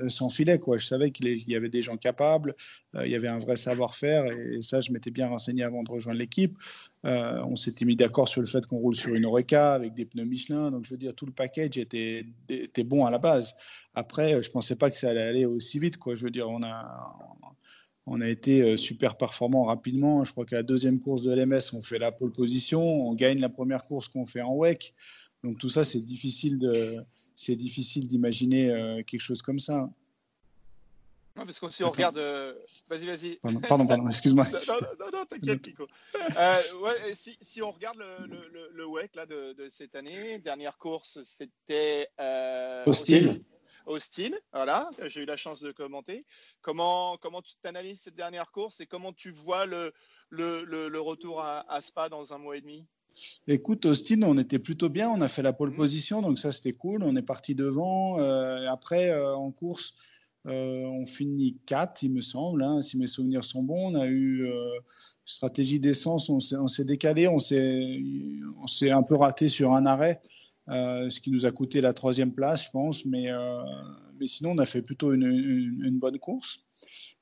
euh, 0.00 0.08
sans 0.08 0.28
filet. 0.28 0.58
Quoi. 0.58 0.76
Je 0.78 0.86
savais 0.86 1.12
qu'il 1.12 1.48
y 1.48 1.54
avait 1.54 1.70
des 1.70 1.82
gens 1.82 1.96
capables, 1.96 2.56
euh, 2.96 3.06
il 3.06 3.12
y 3.12 3.14
avait 3.14 3.28
un 3.28 3.38
vrai 3.38 3.56
savoir-faire 3.56 4.26
et, 4.26 4.60
ça, 4.60 4.80
je 4.80 4.92
m'étais 4.92 5.10
bien 5.10 5.28
renseigné 5.28 5.62
avant 5.62 5.84
de 5.84 5.90
rejoindre 5.90 6.18
l'équipe. 6.18 6.58
on 7.04 7.54
s'était 7.54 7.84
mis 7.84 7.96
d'accord 7.96 8.28
sur 8.28 8.40
le 8.40 8.48
fait 8.48 8.66
qu'on 8.66 8.78
roule 8.78 8.96
sur 8.96 9.14
une 9.14 9.24
Oreca 9.24 9.72
avec 9.72 9.94
des 9.94 10.04
pneus 10.04 10.24
Michelin. 10.24 10.72
Donc, 10.72 10.84
je 10.84 10.90
veux 10.90 10.98
dire, 10.98 11.14
tout 11.14 11.26
le 11.26 11.32
package 11.32 11.78
était 11.78 12.24
bon 12.84 13.06
à 13.06 13.10
la 13.10 13.18
base. 13.18 13.54
Après, 13.94 14.42
je 14.42 14.48
ne 14.48 14.52
pensais 14.52 14.76
pas 14.76 14.90
que 14.90 14.96
ça 14.96 15.10
allait 15.10 15.22
aller 15.22 15.44
aussi 15.44 15.78
vite. 15.78 15.98
Quoi. 15.98 16.14
Je 16.14 16.24
veux 16.24 16.30
dire, 16.30 16.48
on 16.48 16.62
a, 16.62 17.16
on 18.06 18.20
a 18.20 18.28
été 18.28 18.62
euh, 18.62 18.76
super 18.76 19.16
performant 19.16 19.64
rapidement. 19.64 20.24
Je 20.24 20.32
crois 20.32 20.46
qu'à 20.46 20.56
la 20.56 20.62
deuxième 20.62 20.98
course 20.98 21.22
de 21.22 21.32
LMS, 21.34 21.74
on 21.74 21.82
fait 21.82 21.98
la 21.98 22.12
pole 22.12 22.32
position. 22.32 22.82
On 22.82 23.14
gagne 23.14 23.38
la 23.38 23.48
première 23.50 23.84
course 23.84 24.08
qu'on 24.08 24.26
fait 24.26 24.40
en 24.40 24.54
WEC. 24.54 24.94
Donc 25.44 25.58
tout 25.58 25.68
ça, 25.68 25.84
c'est 25.84 26.00
difficile 26.00 26.58
de, 26.58 27.04
c'est 27.34 27.56
difficile 27.56 28.06
d'imaginer 28.06 28.70
euh, 28.70 29.02
quelque 29.02 29.20
chose 29.20 29.42
comme 29.42 29.58
ça. 29.58 29.90
Non, 31.34 31.46
parce 31.46 31.58
que 31.58 31.70
si 31.70 31.82
on 31.82 31.90
regarde. 31.90 32.18
Euh, 32.18 32.54
vas-y, 32.90 33.06
vas-y. 33.06 33.36
Pardon, 33.66 33.86
pardon, 33.86 34.06
excuse-moi. 34.08 34.46
non, 34.68 34.74
non, 35.00 35.06
non, 35.12 35.24
t'inquiète, 35.24 35.66
Nico. 35.66 35.86
Euh, 36.36 36.54
ouais, 36.82 37.14
si, 37.14 37.38
si, 37.40 37.62
on 37.62 37.70
regarde 37.70 37.96
le, 37.98 38.26
le, 38.26 38.70
le, 38.74 38.86
WEC 38.86 39.14
là, 39.14 39.24
de, 39.24 39.54
de, 39.54 39.68
cette 39.70 39.94
année, 39.94 40.38
dernière 40.40 40.76
course, 40.76 41.20
c'était. 41.24 42.08
Euh, 42.20 42.84
Austin. 42.84 43.28
Austin, 43.28 43.42
voilà, 44.52 44.90
j'ai 45.06 45.22
eu 45.22 45.24
la 45.24 45.36
chance 45.36 45.60
de 45.60 45.72
commenter. 45.72 46.24
Comment, 46.60 47.16
comment 47.18 47.42
tu 47.42 47.54
t'analyses 47.62 48.00
cette 48.02 48.14
dernière 48.14 48.50
course 48.50 48.80
et 48.80 48.86
comment 48.86 49.12
tu 49.12 49.30
vois 49.30 49.66
le, 49.66 49.92
le, 50.30 50.64
le, 50.64 51.00
retour 51.00 51.40
à, 51.40 51.70
à, 51.72 51.80
Spa 51.80 52.08
dans 52.08 52.32
un 52.32 52.38
mois 52.38 52.56
et 52.56 52.60
demi? 52.60 52.86
Écoute, 53.46 53.86
Austin, 53.86 54.22
on 54.22 54.38
était 54.38 54.58
plutôt 54.58 54.88
bien. 54.88 55.10
On 55.10 55.20
a 55.20 55.28
fait 55.28 55.42
la 55.42 55.52
pole 55.52 55.70
mmh. 55.70 55.76
position, 55.76 56.22
donc 56.22 56.38
ça 56.38 56.52
c'était 56.52 56.72
cool. 56.72 57.02
On 57.02 57.16
est 57.16 57.22
parti 57.22 57.54
devant. 57.54 58.18
Euh, 58.20 58.66
après, 58.70 59.10
euh, 59.10 59.34
en 59.34 59.50
course, 59.50 59.94
euh, 60.46 60.84
on 60.84 61.04
finit 61.04 61.58
4, 61.66 62.02
il 62.02 62.12
me 62.12 62.20
semble, 62.20 62.62
hein, 62.62 62.80
si 62.80 62.96
mes 62.98 63.06
souvenirs 63.06 63.44
sont 63.44 63.62
bons. 63.62 63.92
On 63.92 63.94
a 63.94 64.06
eu 64.06 64.48
stratégie 65.24 65.78
d'essence, 65.78 66.30
on 66.30 66.40
s'est 66.40 66.84
décalé, 66.84 67.28
on 67.28 67.38
s'est 67.38 68.90
un 68.90 69.02
peu 69.02 69.14
raté 69.14 69.48
sur 69.48 69.72
un 69.72 69.86
arrêt. 69.86 70.20
Euh, 70.68 71.10
ce 71.10 71.20
qui 71.20 71.30
nous 71.30 71.44
a 71.44 71.50
coûté 71.50 71.80
la 71.80 71.92
troisième 71.92 72.32
place, 72.32 72.64
je 72.66 72.70
pense. 72.70 73.04
Mais, 73.04 73.30
euh, 73.30 73.62
mais 74.18 74.26
sinon, 74.26 74.52
on 74.52 74.58
a 74.58 74.66
fait 74.66 74.82
plutôt 74.82 75.12
une, 75.12 75.98
bonne 75.98 76.18
course. 76.18 76.60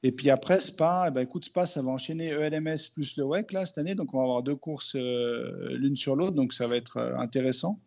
Et 0.02 0.12
puis 0.12 0.30
après, 0.30 0.59
Spa, 0.61 1.06
eh 1.09 1.11
ben, 1.11 1.23
écoute, 1.23 1.44
Spa, 1.44 1.66
ça 1.66 1.82
va 1.82 1.90
enchaîner 1.90 2.28
ELMS 2.28 2.76
plus 2.92 3.16
le 3.16 3.25
WEC 3.25 3.52
là, 3.52 3.66
cette 3.66 3.78
année. 3.78 3.94
Donc, 3.94 4.14
on 4.14 4.18
va 4.18 4.25
avoir 4.25 4.42
deux 4.42 4.56
courses 4.56 4.94
euh, 4.97 5.76
l'une 5.76 5.97
sur 5.97 6.16
l'autre. 6.16 6.35
Donc, 6.35 6.52
ça 6.52 6.66
va 6.66 6.76
être 6.76 6.99
intéressant 7.18 7.80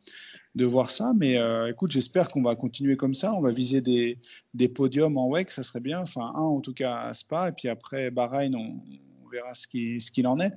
de 0.55 0.65
voir 0.65 0.91
ça. 0.91 1.13
Mais 1.17 1.39
écoute, 1.69 1.91
j'espère 1.91 2.29
qu'on 2.29 2.43
va 2.43 2.55
continuer 2.55 2.95
comme 2.95 3.15
ça. 3.15 3.33
On 3.33 3.41
va 3.41 3.51
viser 3.51 3.81
des, 3.81 4.19
des, 4.53 4.67
podiums 4.67 5.17
en 5.17 5.29
WEC, 5.29 5.50
ça 5.50 5.63
serait 5.63 5.79
bien. 5.79 6.01
Enfin, 6.01 6.31
un 6.36 6.41
en 6.41 6.62
tout 6.62 6.74
cas 6.74 6.98
à 6.98 7.13
Spa. 7.13 7.50
Et 7.50 7.51
puis 7.51 7.69
après, 7.69 8.12
Bahreïn, 8.12 8.55
on, 8.55 8.81
verra 9.31 9.55
ce 9.55 9.67
qu'il 9.67 10.00
ce 10.00 10.12
qu'il 10.12 10.27
en 10.27 10.39
est. 10.39 10.53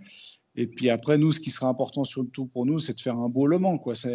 Et 0.58 0.66
puis 0.66 0.88
après, 0.88 1.18
nous, 1.18 1.32
ce 1.32 1.40
qui 1.40 1.50
sera 1.50 1.68
important 1.68 2.04
surtout 2.04 2.46
pour 2.46 2.64
nous, 2.64 2.78
c'est 2.78 2.94
de 2.94 3.00
faire 3.00 3.18
un 3.18 3.28
beau 3.28 3.46
Le 3.46 3.58
Mans. 3.58 3.76
Quoi. 3.76 3.94
Ça 3.94 4.08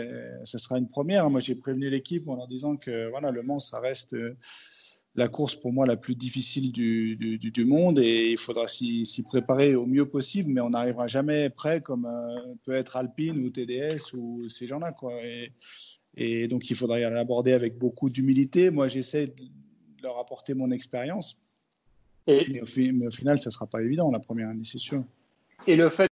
sera 0.44 0.80
une 0.80 0.88
première. 0.88 1.30
Moi, 1.30 1.40
j'ai 1.40 1.56
prévenu 1.56 1.90
l'équipe 1.90 2.28
en 2.28 2.36
leur 2.36 2.48
disant 2.48 2.78
que 2.78 3.10
voilà, 3.10 3.30
Le 3.30 3.44
Mans, 3.44 3.60
ça 3.60 3.80
reste 3.80 4.16
euh, 4.16 4.36
la 5.14 5.28
course 5.28 5.56
pour 5.56 5.72
moi 5.72 5.86
la 5.86 5.98
plus 5.98 6.16
difficile 6.16 6.72
du, 6.72 7.16
du, 7.38 7.66
monde 7.66 8.00
et 8.00 8.32
il 8.32 8.38
faudra 8.38 8.68
s'y 8.68 9.24
préparer 9.24 9.76
au 9.76 9.86
mieux 9.86 10.08
possible, 10.08 10.52
mais 10.52 10.62
on 10.62 10.72
n'arrivera 10.72 11.06
jamais 11.06 11.50
prêt 11.50 11.82
comme 11.82 12.06
euh, 12.06 12.56
peut 12.64 12.74
être 12.74 12.96
Alpine 12.98 13.38
ou 13.46 13.50
TDS 13.52 14.14
ou 14.14 14.48
ces 14.50 14.66
gens-là. 14.66 14.96
Et, 15.24 15.52
et, 16.16 16.48
donc, 16.48 16.72
il 16.72 16.76
faudra 16.76 16.98
l'aborder 17.00 17.54
avec 17.54 17.78
beaucoup 17.78 18.10
d'humilité. 18.10 18.72
Moi, 18.72 18.88
j'essaie 18.88 19.28
de 19.28 19.44
leur 20.02 20.18
apporter 20.18 20.56
mon 20.56 20.72
expérience. 20.72 21.38
Et... 22.26 22.48
Mais, 22.50 22.62
au, 22.62 22.66
final, 22.66 23.38
ça 23.38 23.50
ne 23.50 23.52
sera 23.52 23.68
pas 23.68 23.84
évident, 23.84 24.10
la 24.10 24.20
première 24.20 24.50
année, 24.50 24.64
c'est 24.64 24.80
sûr. 24.80 25.04
Et 25.68 25.76
le 25.76 25.90
fait 25.92 26.11